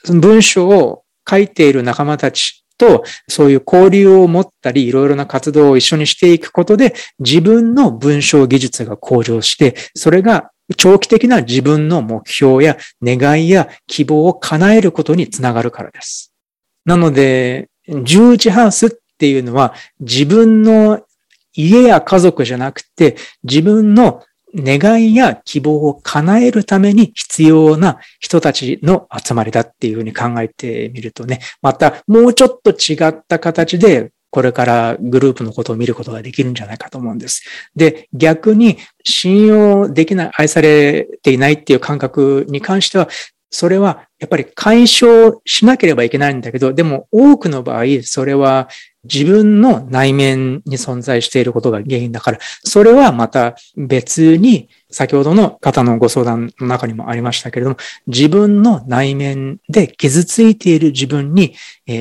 [0.08, 16.34] 文章を書いている仲間たちと、そういう交流を持ったり、いろいろな活動を一緒にしていくことで、自分の文章技術が向上して、それが長期的な自分の目標や願いや希望を叶えることにつながるからです。
[16.86, 21.01] なので、11ハウスっていうのは自分の
[21.53, 24.23] 家や家族じゃなくて、自分の
[24.55, 37.43] 願いや希望を叶えるために必要な人たちの集まりだっていうふうに考えてみるとね、またもうちょっと違った形でこれからグループのことを見ることができるんじゃないかと思うんです。
[37.75, 43.07] で、逆に信用できない、愛されていないっていう感覚に関しては、
[43.51, 48.69] それはやっぱり解消しなければいけないんだけど、でも多くの場合、それは
[49.03, 61.55] 自分の内面に存在していることが原因だから、それはまた別に、先ほどの方のご相談の中にもありましたけれども、自分の内面で傷ついている自分に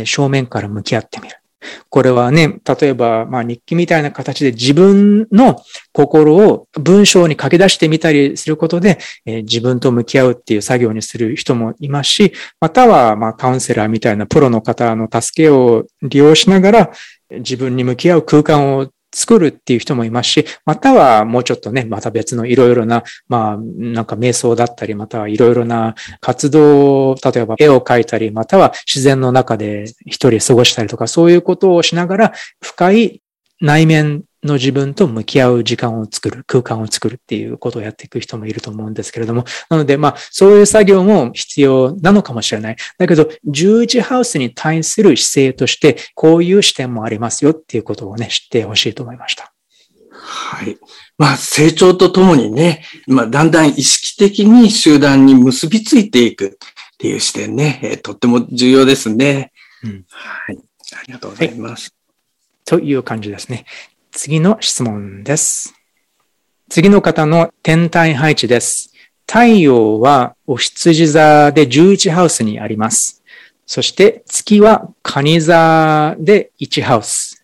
[0.04, 1.41] 正面から向き合ってみる。
[1.88, 16.90] これはね、例えば、まあ日記みたいな形で自分の心を文章に書き出してみたりすることで、えー、自分と向き合うっていう作業にする人もいますし、または、まあカウンセラーみたいなプロの方の助けを利用しながら、
[17.30, 33.22] 自分に向き合う空間を作るっていう人もいますし、またはもうちょっとね、また別のいろいろな、まあ、なんか瞑想だったり、またはいろいろな活動、例えば絵を描いたり、または自然の中で一人過ごしたりとか、そういうことをしながら、深い
[33.60, 42.76] 内面の自分と向き合う時間を作る、空間を作るっていうことをやっていく人もいると思うんですけれども、なので、まあ、そういう作業も必要なのかもしれない。
[42.98, 49.52] だけど、11ハウスに対する姿勢として、こういう視点もありますよっていうことをね、知ってほしいと思いました。
[50.10, 50.76] はい。
[51.18, 56.50] まあ、成長とともにね、まあ、だんだん意識的に集団に結びついていくっ
[56.98, 59.52] ていう視点ね、えー、とっても重要ですね。
[59.84, 60.04] うん。
[60.08, 60.58] はい。
[60.94, 61.90] ありがとうございます。
[61.90, 62.02] はい
[62.64, 63.64] という感じですね。
[64.14, 65.74] 次の質問です。
[66.68, 68.92] 次の方の天体配置です。
[69.26, 73.22] 太陽はお羊座で11ハウスにあります。
[73.64, 77.42] そして月は蟹座で1ハウス。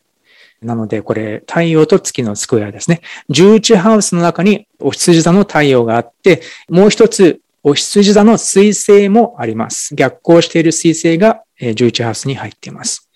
[0.60, 3.00] なのでこれ太陽と月のスクエアですね。
[3.30, 9.94] 11ハウスの中にお羊座の太陽があって、もう一つお羊座の水星もあります。
[9.94, 13.08] 逆行している水星が11ハウスに入っています。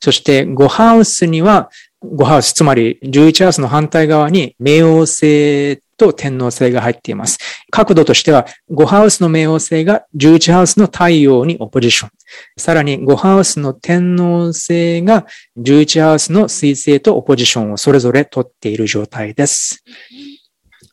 [0.00, 1.70] そして5ハウスには
[2.04, 7.38] 5ハウス、つまり11ハウスの反対側に冥王星と天皇星が入っています。
[7.70, 12.10] 角度としては、5ハウスの冥王星が11ハウスの太陽にオポジション。
[12.56, 15.26] さらに5ハウスの天皇星が
[15.58, 19.84] 11ハウスの水星とオポジションをそれぞれ取っている状態です。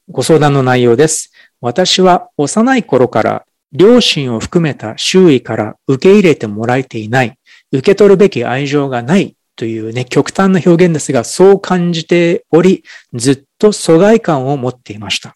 [0.09, 1.31] ご相談の内容です。
[1.61, 7.37] 私は幼い頃から両親を含めた周囲から受け入れてもらえていない、
[7.71, 12.83] 受け取るべき愛情がないというね、極端な表現ですが、そう感じており、
[13.13, 15.35] ずっと疎外感を持っていました。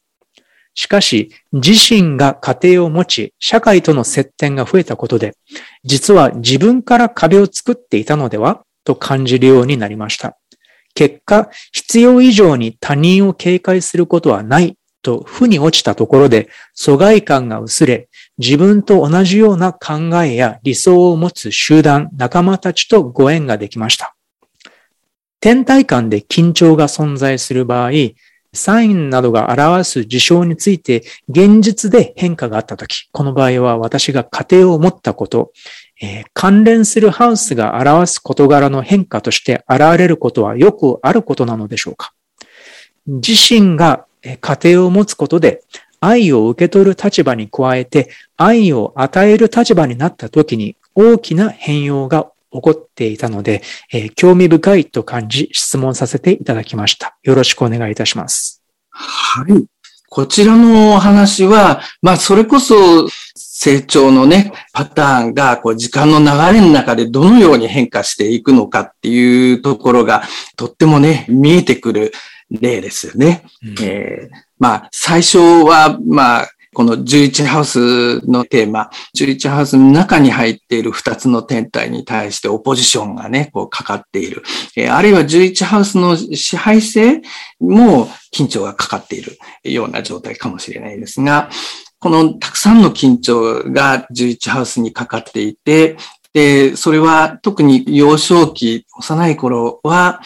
[0.73, 5.35] しかし、自身が家庭を持ち、社会との接点が増えたことで、
[5.83, 10.37] 実は自分から壁を作っていたのではと感じるようになりました。
[10.93, 18.08] 結果、必要以上に他人を警戒することはないと負に落ちたところで疎外感が薄れ、
[18.39, 24.15] 自分と同じような考えや理想を持つ集団、仲間たちとご縁ができました。
[25.41, 27.91] 天体観で緊張が存在する場合、
[28.53, 35.51] サインなどが表す事象について現実で変化があったとき、この場合は私が家庭を持ったこと、
[36.01, 42.13] えー、関連するハウスが表す事柄の変化として現れることはよくあることなのでしょうか
[43.05, 45.61] 自身が家庭を持つことで
[45.99, 53.61] 愛を受け取る立場に加えて愛を与える立場になった時に大きな変容が起こっていたので、
[53.93, 57.17] えー、興味深いと感じ質問させていただきました。
[57.23, 58.63] よろしくお願いいたします。
[58.89, 59.65] はい。
[60.09, 66.25] こちらのお話は、まあ、それこそ成長のね、パターンが、こう、時間の流
[66.57, 70.23] れの中でどのように変化していくのかっていうところが、
[70.55, 72.11] とってもね、見えてくる
[72.49, 73.43] 例ですよね。
[73.61, 84.43] うん、えー、まあ、最初は、まあ、この11ハウスのテーマ、11ハウスの中に入っている2つの天体に対してオポジションがね、こうかかっている。
[84.77, 87.21] えー、あるいは11ハウスの支配性
[87.59, 91.49] も緊張がかかっているような状態かもしれないですが、
[91.99, 95.97] このたくさんの緊張が11ハウスにかかっていて、
[96.33, 100.21] で、それは特に幼少期、幼い頃は、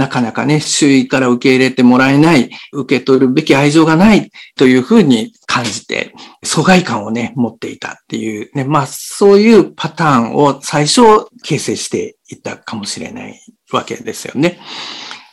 [0.00, 11.02] なかなかね、周囲から受け入れてもらえない、受け取るべき愛情がないというふうに感じて、疎外感をね、持っていたっていうね、まあそういうパターンを最初
[11.42, 13.38] 形成していたかもしれない
[13.72, 14.58] わけですよね。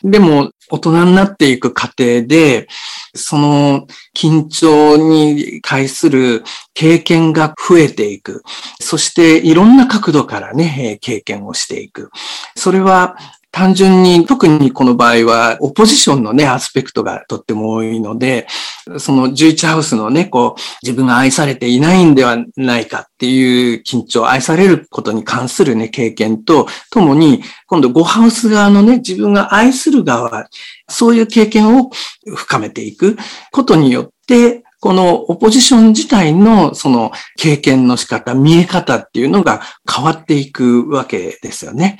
[0.03, 2.67] でも、大人になっていく過程で、
[3.15, 6.43] その緊張に対する
[6.73, 8.43] 経験が増えていく。
[8.81, 12.11] そしていろんな角度からね、経験をしていく。
[12.55, 13.15] それは
[13.57, 18.45] 単純に、特にこの場合は、オポジションのね、アスペクトがとっても多いので、
[18.99, 30.45] その11ハウスのね、こう、自分が愛されていないんではないかっていう緊張、愛されることに関するね、経験と、ともに、今度5ハウス側のね、自分が愛する側、
[30.87, 31.89] そういう経験を
[32.35, 33.17] 深めていく
[33.51, 41.97] ことによって、このオポジション自体のその経験の仕方、見え方っていうのが変わっていくわけですよね。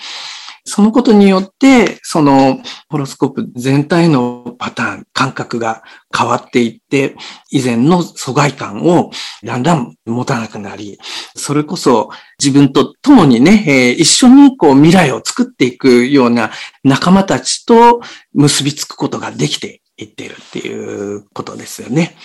[0.68, 2.60] そのことによって、その
[2.90, 5.82] ホロスコープ全体のパターン、感覚が
[6.16, 7.16] 変わっていって、
[7.50, 9.10] 以前の疎外感を
[9.44, 11.00] だんだん持たなくなり、
[11.36, 16.52] それこそ自分と共にね、え、一緒にこう未来を作っていくような
[16.84, 18.02] 仲間たちと
[18.34, 22.18] 結びつくことができていっているっていうことですよね。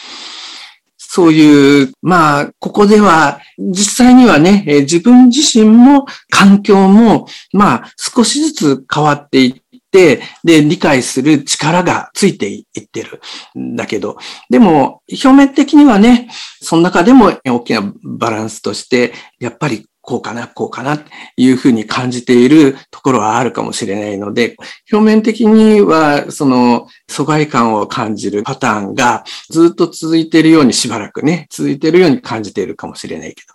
[1.14, 9.61] そういう、まあ、ここでは、実際にはね、自分自身も環境も、まあ、少しずつ変わっていっ、
[9.93, 13.20] で、理解する力がついていってる
[13.59, 14.16] んだけど、
[14.51, 16.28] でも、表面的にはね、
[16.61, 21.05] その中でも大きなバランスとして、やっぱりこうかな、こうかな、って
[21.36, 24.57] いうふうに感じているところはあるかもしれないので、
[24.90, 33.55] 表面的には、その、疎外感を感じるパターンがずっと続いているようにしばらくね、続いているように感じているかもしれないけど、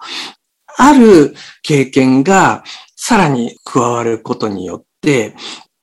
[0.78, 2.64] ある経験が
[2.96, 5.36] さらに加わることによって、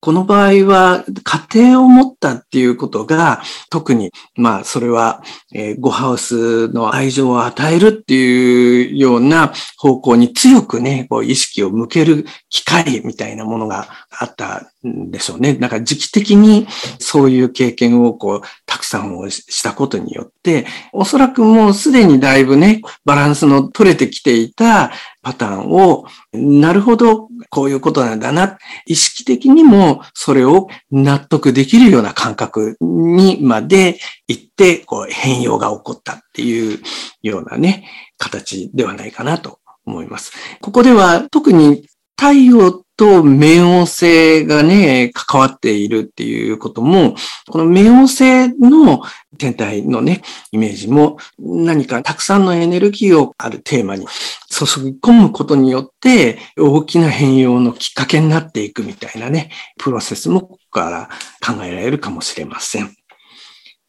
[0.05, 1.02] この場合は
[1.50, 3.40] 家庭を持ったっていうことが
[3.70, 5.22] 特に、まあそれは、
[5.55, 15.55] えー、ゴハウスの愛情を与えるっていうような方向に強くね、こう意識を向ける機会みたいなものがあったでしょうね。
[15.55, 16.66] だか時期的に
[16.99, 28.59] そういう経験をこうたくさんをしたことによって、おそらくもうすでにだいぶね、バランスの取れてきていたパターンを、なるほど、こういうことなんだな。
[28.87, 36.78] 意識的にもそれを納得できるような感覚にまで行って、こう変容が起こったっていう
[37.22, 40.32] ようなね、形ではないかなと思います。
[40.61, 47.16] ここでは特に太陽と冥王星がね、関わっているっていうことも、
[47.48, 49.02] この冥王星の
[49.36, 54.06] 天体のね、イメージも何かたくさんのエネルギーをあるテーマに
[54.48, 61.08] 注ぎ込むことによって大きな変容のきっかけになっていくみたいなね、プロセスもここから
[61.44, 62.94] 考えられるかもしれません。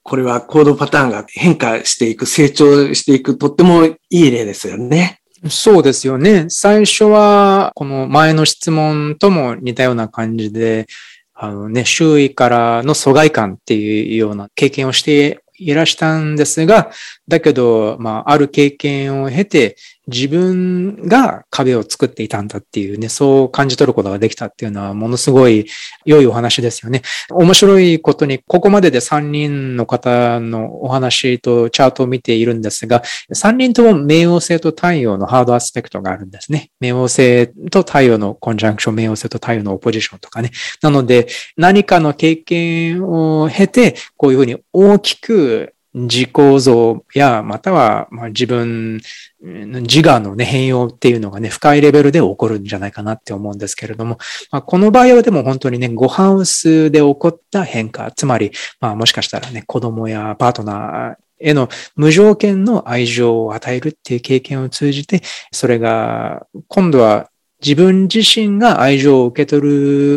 [0.01, 5.19] これは行動パターンが変化していく、成長していく、とってもいい例ですよね。
[5.49, 6.45] そうですよね。
[6.49, 10.87] 最初は、この前の質問とも似たような感じで、
[11.33, 16.89] あのね、周囲からの疎外感っていうような経験をしていらしたんですが、
[17.27, 19.75] だけど、まあ、ある経験を経て、
[20.07, 25.67] 自分が壁を作っていたんだっていうね、そう感じ取ることができたっていうのはものすごい
[26.05, 27.01] 良いお話ですよね。
[27.29, 33.03] 面白いことに、ここまでで3人の方のお話とチャートを見ているんですが、
[33.33, 36.71] 3人とも冥王星と太陽のハードアスペクトがあるんですね。
[36.81, 40.51] 冥王星と太陽のコンジャンクション、冥王星と太陽のオポジションとかね。
[40.81, 41.27] なので、
[41.57, 48.99] 何かの経験を経て、こういうふうに大きく自構造や、または、ま自分、
[49.41, 54.17] 自我のね、変容っていうのがね、深いレベルで起こるんじゃないかなって思うんですけれども、
[54.51, 65.21] まあ、この場合はでも本当にね、5ハウスで起こった変化、つまり、まあもしかしたらね、子供やパートナーへの無条件の愛情を与えるっていう経験を通じて、
[65.51, 67.29] それが今度は
[67.61, 69.61] 自分自身が愛情を受け取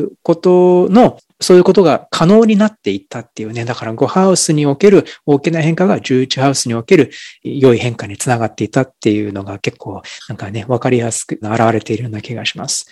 [0.02, 3.64] ることのそういうことが可能になっていったっていうね。
[3.64, 7.10] だから5ハウスにおける大きな変化が11ハウスにおける
[7.42, 12.86] 良い変化につながっていたっていうのが結構なんかね、わかりやすく現れているような気がします。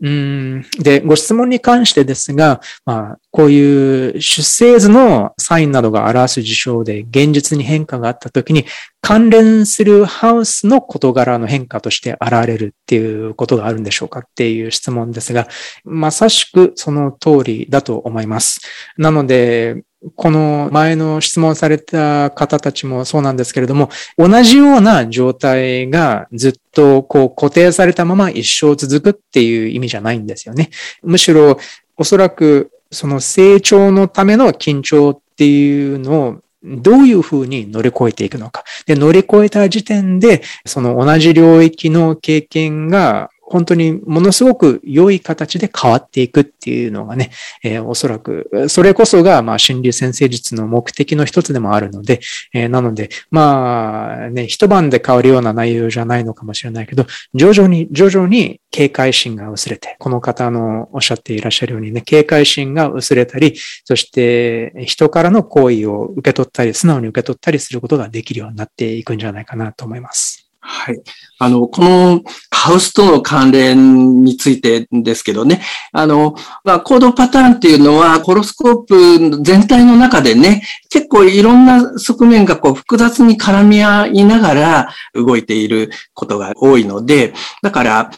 [0.00, 8.64] うんで、ご質問に関してですが、まあ、こういう出生図のサインなどが表す事象で現実に変化があったときに
[9.00, 15.48] 関連するハウスの事柄の変化として現れるっていうことがあるんでしょうかっていう質問ですが、
[15.84, 18.60] まさしくその通りだだと思います。
[18.96, 30.70] なので、この前の質問された方たちもそうなんですけれども、同じような状態がずっとこう固定されたまま一生続くっていう意味じゃないんですよね。
[31.02, 31.58] むしろ
[31.96, 38.64] おそらくその成長のための緊張っていうのをどういうふうに乗り越えていくのか。
[38.86, 47.30] で、乗り越えた時点で、その同じ領域の経験が本当にものすごく良い形で変わっていくっていうのがね、
[47.64, 52.20] えー、おそらく、それこそが、まあ、心理先生術の目的の一つでもあるので、
[52.52, 70.47] えー、なので、まあ、ね、一晩で変わるような内容じゃないのかもしれないけど、徐々に、徐々に警戒心が薄れて、この方のおっしゃっていらっしゃるようにね、警戒心が薄れたり、そして人からの行為を受け取ったり、素直に受け取ったりすることができるようになっていくんじゃないかなと思います。
[70.60, 71.00] はい。
[71.38, 76.34] あの、このハウスとの関連についてですけどね、あの、
[76.64, 88.10] まあ、行動パターンっていうのは、コロスコープ全体の中でね、結構いろんな側面がこう複雑に絡み合いながら動いていることが多いので、だから、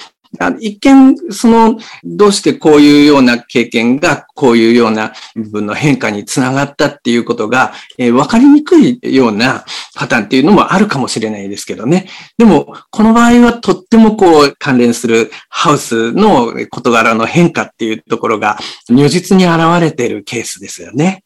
[0.60, 9.64] 一見、その、どうしてこういうような経験が、こういうような部分の変化につながったっていうことが、えー、分かりにくいような
[9.96, 12.08] パターンっていうのもあるかもしれないですけどね。
[12.38, 18.56] でも、この場合はとってもこう、関連するハウスの事柄の変化っていうところが、
[18.88, 21.24] 如実に現れているケースですよね。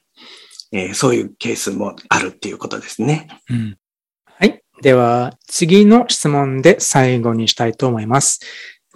[0.73, 3.29] えー、そういうケースもあるっていうことですね。
[3.51, 3.77] うん、
[4.25, 4.63] はい。
[4.83, 8.41] では、次の質問で最後にしたいと思います。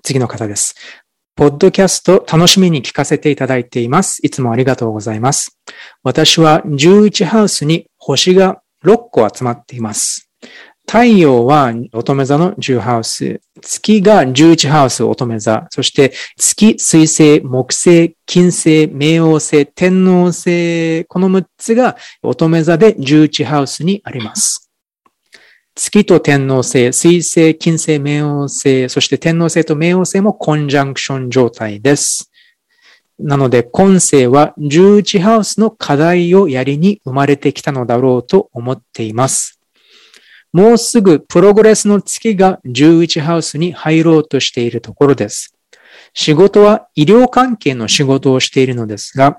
[0.09, 0.74] 次の方です。
[1.36, 4.24] ポッドキャスト楽しみに聞かせていただいています。
[4.24, 5.59] いつもありがとうございます。
[6.02, 10.30] 私は11ハウスに星が6個集まっています。
[10.86, 24.67] 太陽は乙女座の10ハウス、月が11ハウス乙女座、そして月、水星、木星、金星、冥王星、天王星、この6つが乙女座で11ハウスにあります。
[25.80, 32.32] 月と天王星、水星、金星、冥王星、そして天王星と冥王星もコンジャンクション状態です。
[33.20, 39.60] なので、今世は11ハウスの課題をやりに生まれてきたのだろうと思っています。
[40.52, 45.54] もうすぐプログレスの月が11ハウスに入ろうとしているところです。
[46.12, 49.38] 仕事は医療関係の仕事をしているのですが、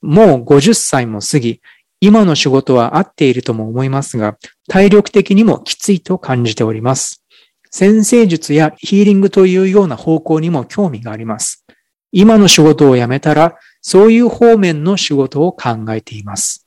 [0.00, 1.60] もう50歳も過ぎ、
[2.00, 4.38] 今の仕事は合っているとも思いますが、
[4.68, 7.22] 体力的にもきついと感じております。
[7.70, 11.66] 先生術やヒーリングというような方向にも興味があります。
[12.10, 16.66] 今の仕事を辞めたら、そういう方面の仕事を考えています。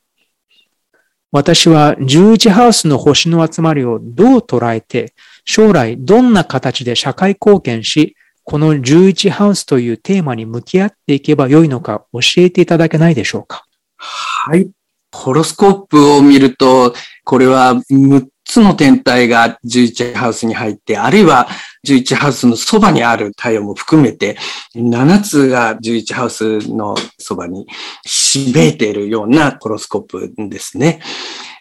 [1.32, 5.16] 私は11ハウスの星の集まりをどう捉えて、
[5.46, 13.66] 将来どんな形で社会貢献し、この11ハウスというテーマに向き合っていけばよいのか教えていただけないでしょうか
[13.98, 14.70] はい。
[15.14, 16.93] ホロスコープを見ると、
[17.24, 21.47] これは6つの天体が11ハウスに入って、あるいは
[21.88, 24.38] 11ハウスのそばにある太陽も含めて、
[24.76, 27.68] 7つが11ハウスのそばに
[28.05, 30.99] しべいているようなホロスコープですね。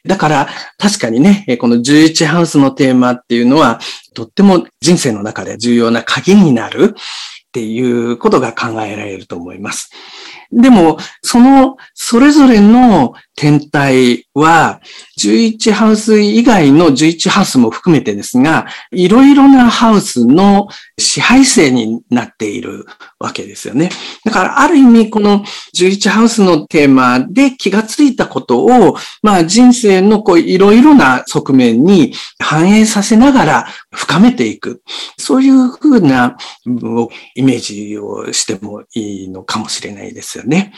[0.05, 0.49] だから、
[0.79, 3.79] 確かにね、この11ハウスのテーマっていうのは、
[4.15, 9.91] とっても人生の中で重要な鍵になるっていうことが考えられると思います。
[10.51, 14.81] でも、その、それぞれの天体は、
[15.19, 20.69] 11ハウス以外の11ハウスも含めてですが、いろいろなハウスの
[20.99, 22.87] 支配性になっている
[23.19, 23.91] わけですよね。
[24.25, 34.83] だから、ある意味、この11ハウスのテーマで気がついたことを、まあ、人生のこう、いろいろな側面に反映させながら深めていく。
[35.17, 36.37] そういうふうな
[37.35, 40.75] イメージをしてもいいのかもしれないですよね。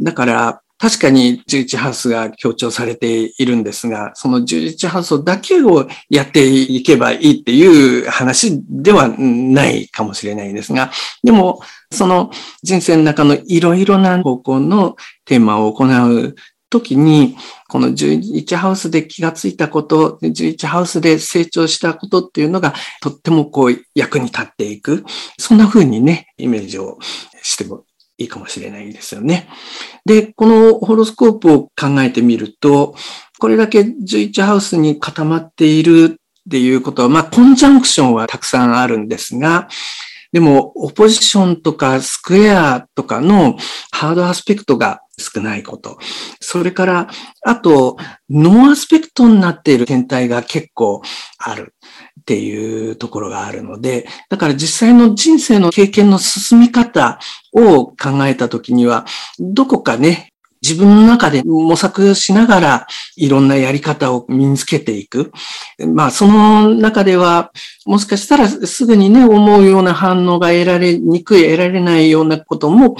[0.00, 10.92] だから、確かに11ハウスが強調されているんですが、その11ハウスだけをやっていけばいいっていう話ではないかもしれないですが、
[11.24, 11.60] でも、
[11.90, 12.30] その
[12.62, 16.36] 人生の中のいろいろな方向のテーマを行う
[16.70, 17.36] 時に、
[17.68, 22.72] この11ハウスで気がついたこと、11ハウスで成長したことっていうのが、
[23.02, 25.04] とってもこう役に立っていく。
[25.38, 26.98] そんな風にね、イメージを
[27.42, 27.84] しても
[28.18, 29.48] いいかもしれないですよね。
[30.04, 32.94] で、このホロスコープを考えてみると、
[33.38, 39.68] これだけ11ハウスに固まっているっていうことは、まあ、コンジャンクションはたくさんあるんですが、
[40.32, 43.56] でも、オポジションとかスクエアとかの
[43.90, 45.98] ハードアスペクトが少ないこと。
[46.40, 47.08] それから、
[47.44, 47.96] あと、
[48.28, 51.00] ノーアスペクトになっている天体が結構
[51.38, 51.74] ある
[52.28, 57.18] っていうところがあるので、だから実際の人生の経験の進み方
[57.54, 57.94] を考
[58.26, 59.06] えたときには、
[59.40, 65.32] どこかね、自分の中で模索しながらいろんなやり方を身につけていく。
[65.94, 67.50] まあその中では
[67.86, 72.96] もしかしたらすぐにね思うような反応が得られにくい、得られないようなことも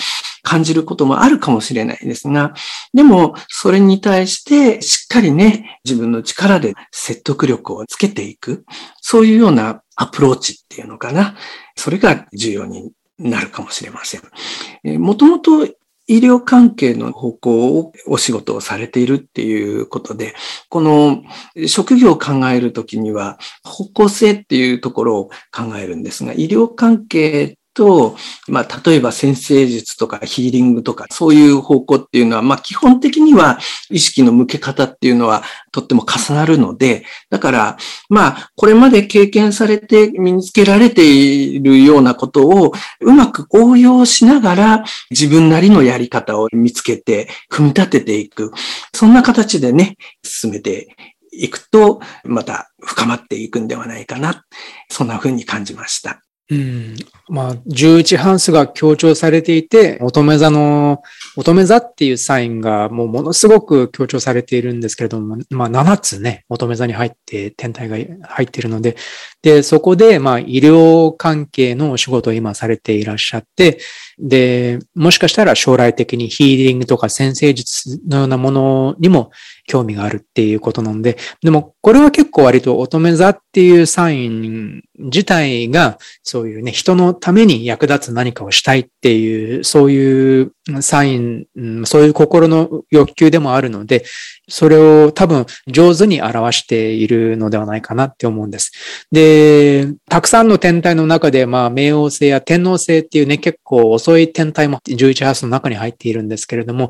[0.49, 2.55] 感じることもあるかもしれないですが、
[2.95, 8.65] でもそれに対してしっかりね自分の力で説得力をつけていく。
[9.03, 11.37] そういうようなアプローチっていうのかな。
[11.77, 15.01] それが重要になるかもしれません。
[15.01, 15.67] もともと
[16.11, 20.35] 医療関係の方向をお仕事をされているっていうことで、
[20.71, 21.23] この
[21.67, 28.17] 職業を考えるときには方向性っていうところを考えるんですが、医療関係と、
[28.49, 37.77] まあ、例えば先生術とかヒーリングとか、そういう方向っていうのは、まあ、基本的には意識の向け方っていうのはとっても重なるので、だから、
[38.09, 48.53] まあ、これまで経験されて身につけられているようなことをうまく応用しながら自分なりのやり方を見つけて、組み立てていく。
[48.93, 50.97] そんな形でね、進めて
[51.31, 54.45] いくと、また深まっていくんではないかな。
[54.91, 56.25] そんな風に感じました。
[56.51, 56.97] うん。
[57.29, 61.03] まあ、11ハウスが強調されていて、乙女座の、
[61.37, 67.97] 乙女座っていうサインがもうものすごく強調されているんですけれども、まあ、7つね、乙女座に入って、天体が
[68.27, 68.97] 入っているので、
[69.43, 73.79] で、そこで、まあ、医療関係のお仕事を今されていらっしゃって、
[74.19, 79.31] で、もしかしたら将来的にヒーリングとか先生術のようなものにも
[79.69, 91.47] 興味があるっていうことなんで、でもこれは結構割と乙女座っていうサイン自体がそういうね、人のために役立つ何かをしたいっていう、そういうサイン、
[91.85, 94.05] そういう心の欲求でもあるので、
[94.49, 98.73] それを多分上手に表しているのではないかなって思うんです。
[99.13, 106.89] で、たくさんの天体の中で、まあ、冥王星や天王星っていうね、結構遅い天体も11ハウスの中に入っているんですけれども、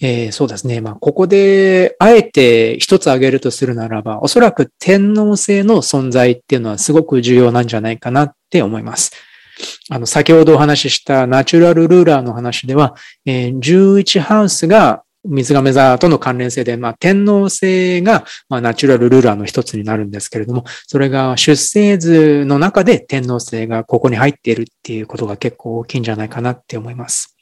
[0.00, 0.80] えー、そうですね。
[0.80, 9.12] まあ、ここで、あえて一つ挙げるとするならば、おそらく天皇星の存在っていうのはすごく重要なんじゃないかなって思います。
[9.90, 12.94] あの、先ほどお話ししたナチュラルルーラーの話では、
[13.26, 27.36] えー、11ハウスが水亀座との関連性で、まあ、天皇星が、まあ、ナチュラルルーラーの一つになるんですけれども、それが出生図の中で天皇星がここに入っているっていうことが結構大きいんじゃないかなって思います。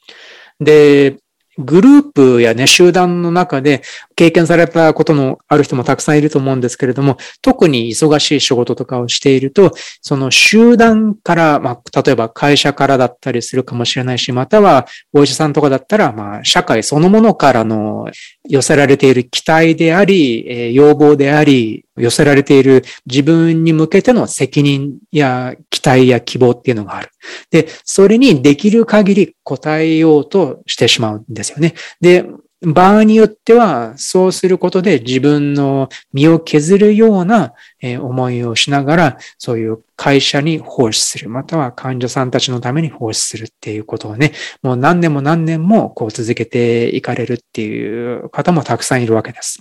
[0.59, 1.17] で、
[1.57, 3.81] グループやね、集団の中で
[4.15, 18.07] 経験されたことのある人もたくさんいると思うんですけれども、特に忙しい仕事とかをしていると、その集団から、まあ、例えば会社からだったりするかもしれないし、またはお医者さんとかだったら、まあ、社会そのものからの
[18.47, 27.09] 寄せられている期待であり、え、要望であり、寄せられている自分に向けての責任や期待や希望っていうのがある。
[27.49, 31.73] で、それにできる限り応えようとしてしまうんですよね。
[31.99, 32.25] で、
[32.63, 49.59] 場合によっては、そうすることで自分の身を削るような思いをしながら、そういう会社に奉仕する、または患者さんたちのために奉仕するっていうことをね、もう何年も何年もこう続けていかれるっていう方もたくさんいるわけです。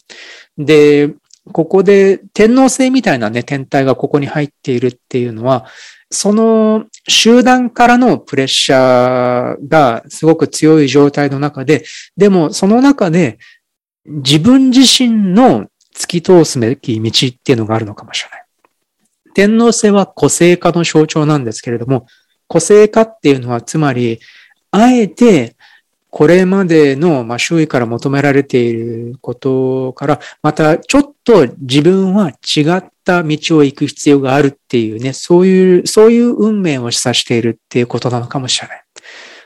[0.58, 1.10] で、
[1.52, 5.66] ここで天皇制みたいなね、天体がここに入っているっていうのは、
[6.10, 11.84] その集団からのプレッシャーがすごく強い状態の中で、
[12.16, 13.38] でもその中で
[14.04, 18.44] 自分自身の突き通すべき道っていうのがあるのかもしれない。
[19.34, 22.06] 天皇制は個性化の象徴なんですけれども、
[22.48, 24.20] 個性化っていうのはつまり、
[24.72, 25.56] あえて
[26.10, 38.82] これまでの、ま周囲から求められていることから、またちょっと自分は違った道を行く必要があるっていうね、そういう、そういう運命を示唆しているっていうことなのかもしれない。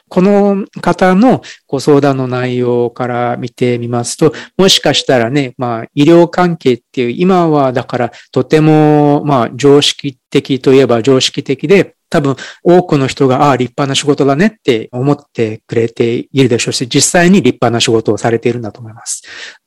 [0.08, 19.24] この方のご相談の内容から見てみますと、もしかしたらね、まあ医療関係っていう、今はだからとてもまあ常識的といえば常識的で、多分多くの人が、ああ、立派な仕事だねって思ってくれているでしょうし、実際に立派な仕事をされているんだと思います。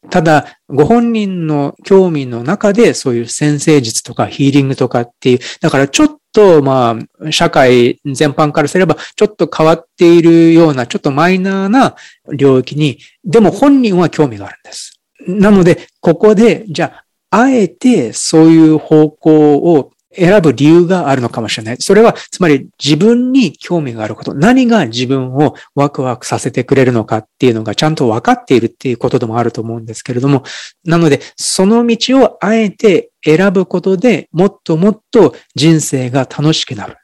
[0.10, 11.96] ただ、ご本人の興味の中でそういう先生術とかヒーリングとかっていう、だからちょっと、まあ、社会全般からすれば、ちょっと変わっているような、ちょっとマイナーな
[12.32, 15.02] 領域に、でも本人は興味があるんです。
[15.28, 21.78] なので、ここで、じゃあ、あえてそういう方向を選ぶ理由があるのかもしれない。
[21.80, 30.44] それは、つまり自分に興味があること、何が自分をワクワクさせてくれるのかっていうのがちゃんと分かっているっていうことでもあると思うんですけれども、
[30.84, 36.98] なので、その道をあえて選ぶことでもっともっと人生が楽しくなる。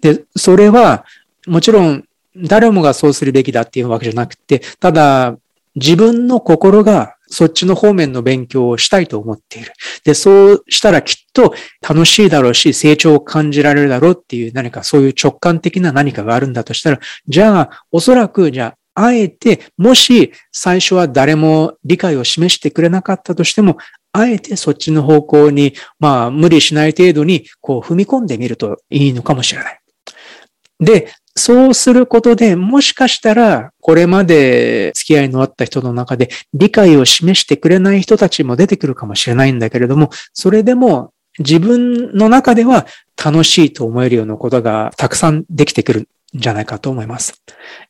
[0.00, 1.04] で、それは、
[1.46, 2.04] もちろん
[2.36, 5.36] 誰もがそうするべきだっていうわけじゃなくて、ただ、
[5.74, 9.72] 自分の心がそっちの方面の勉強をしたいと思っている。
[10.04, 11.54] で、そうしたらきっと
[11.86, 23.78] 楽しいだろうし、成長を感じられるだろうっていう何かそういう直感的な何かがあるんだとしたら、じゃあ、おそらく、じゃあ、あえて、もし最初は誰も理解を示してくれなかったとしても、
[24.12, 29.80] あえてそっちの方向に、まあ、無理しない程度に、こう、踏み込んでみるといいのかもしれない。
[30.80, 42.86] で、そうすることで、もしかしたら、これまで付き合いのあった人の中で理解を示してくれない人たちも出てくるかもしれないんだけれども、それでも自分の中では
[43.22, 47.42] 楽しいと思えるようなことがたくさんできてくるんじゃないかと思います。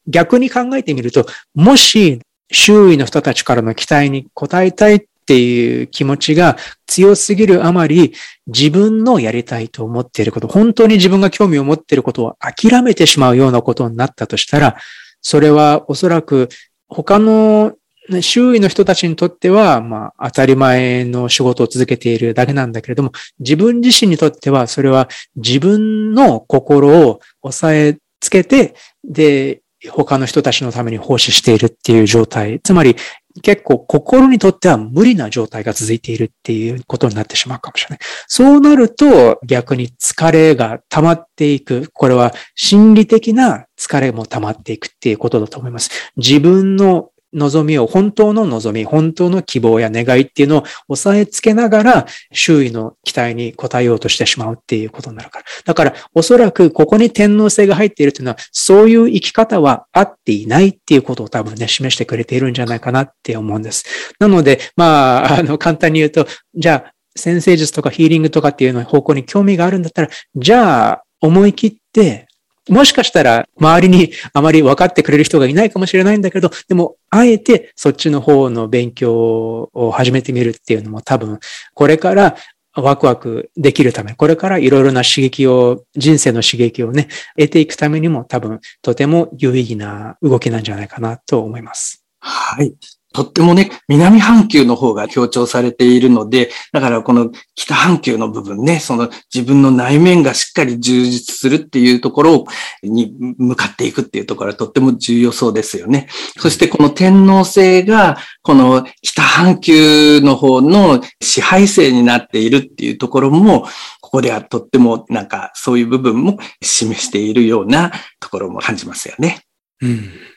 [0.06, 2.20] 逆に考えてみると、もし
[2.50, 8.12] 周囲の人たちからの期待に応えたいっていう気持ちが強すぎるあまり、
[8.46, 14.76] 自分のやりたいと思っていること、本当に自分が興味を持っていることを諦めてしまうようなことになったとしたら、
[15.20, 16.48] それはおそらく
[16.88, 17.72] 他の
[18.20, 32.60] 周囲の人たちにとっては、まあ、当たり前の仕事を続けているだけなんだけれども、自分自身にとっては、それは自分の心を抑えつけて、で、他の人たちのために奉仕しているっていう状態。
[32.60, 32.96] つまり、
[33.40, 37.98] 結構心にとっては無理な状態が続いているっていうことになってしまうかもしれない。
[38.26, 41.88] そうなると逆に疲れが溜まっていく。
[41.94, 46.12] これは心理的な疲れも溜まっていくっていうことだと思います。
[46.16, 55.44] 自分の望みを、本当の望み、本当の希望や願いっていうのを抑えつけながら、周囲の期待に応えようとしてしまうっていうことになるから。
[55.64, 63.84] だから、おそらくここに天皇制が入っているというのは、そういう生き方は合っていないっていうことを多分ね、示してくれているんじゃないかなって思うんです。
[64.18, 72.26] なので、まあ、 あの、簡単に言うと、じゃあ、先生術とかヒーリングとかっていうの方向に興味があるんだったら、じゃあ、思い切って
[72.68, 81.40] もしかしたら周りにあまり分かってくれる人がいないかもしれないんだけど、でも、あえてそっちの方の勉強を始めてみるっていうのも多分、
[81.74, 82.36] これから
[82.74, 92.04] ワクワクできるため、これからいろいろな刺激を、人生の刺激をね、得ていくためにも多分、とても有意義な動きなんじゃないかなと思います。
[92.20, 92.74] はい。
[93.12, 102.44] とってもね、南半球の方が強調されているので、だからこの北半球の部分ね、その自分の内面がしっかり充実するっていうところ
[102.82, 106.08] に向かっていくっていうところはとっても重要そうですよね。
[106.38, 113.66] そしてこの天皇制が、この北半球の方の支配性になっているっていうところも、
[114.00, 119.42] ここではとってもなんかそういう部分も示しているようなところも感じますよね。
[119.80, 120.31] うん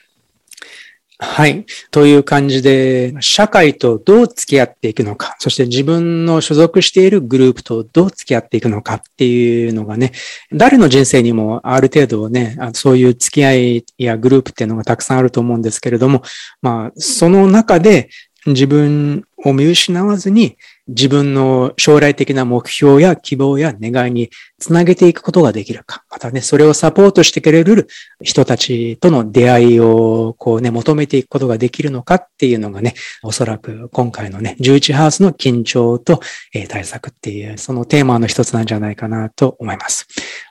[1.18, 1.64] はい。
[1.90, 10.12] という感じで、社会とどう付き合っていくのか、そして自分の所属しているグループとどう付き合っていくのかっていうのがね、
[10.52, 16.22] 誰の人生にもある程度ね、そういう付き合いやグループっていうのがたくさんあると思うんですけれども、
[16.60, 18.10] まあ、その中で
[18.44, 20.58] 自分を見失わずに
[20.88, 26.04] 自分の将来的な目標や希望や願いにつなげていくことができるか。
[26.10, 27.88] またね、それをサポートしてくれる
[28.22, 36.20] 人たちとの出会いをこうね、求めていくことができるのかっていうのがね、おそらく今回のね、11ハウスの緊張と、
[36.54, 40.06] え対策っていう、そのテーマの一つなんじゃないかなと思います。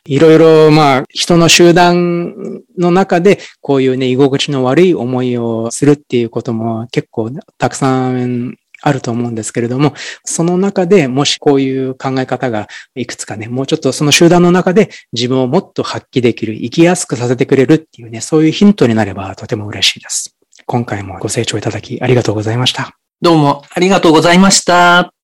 [0.05, 20.35] いろいろ、まあ、人の集団の中で、こういうね、居心地の悪い思いをするっていうことも結構たくさんあると思うんですけれども、その中でもしこういう考え方がいくつかね、もうちょっとその集団の中で自分をもっと発揮できる、生きやすくさせてくれるっていうね、そういうヒントになればとても嬉しいです。
[20.67, 22.95] 今回もご清聴いただきありがとうございました。
[23.21, 25.14] どうもありがとうございました。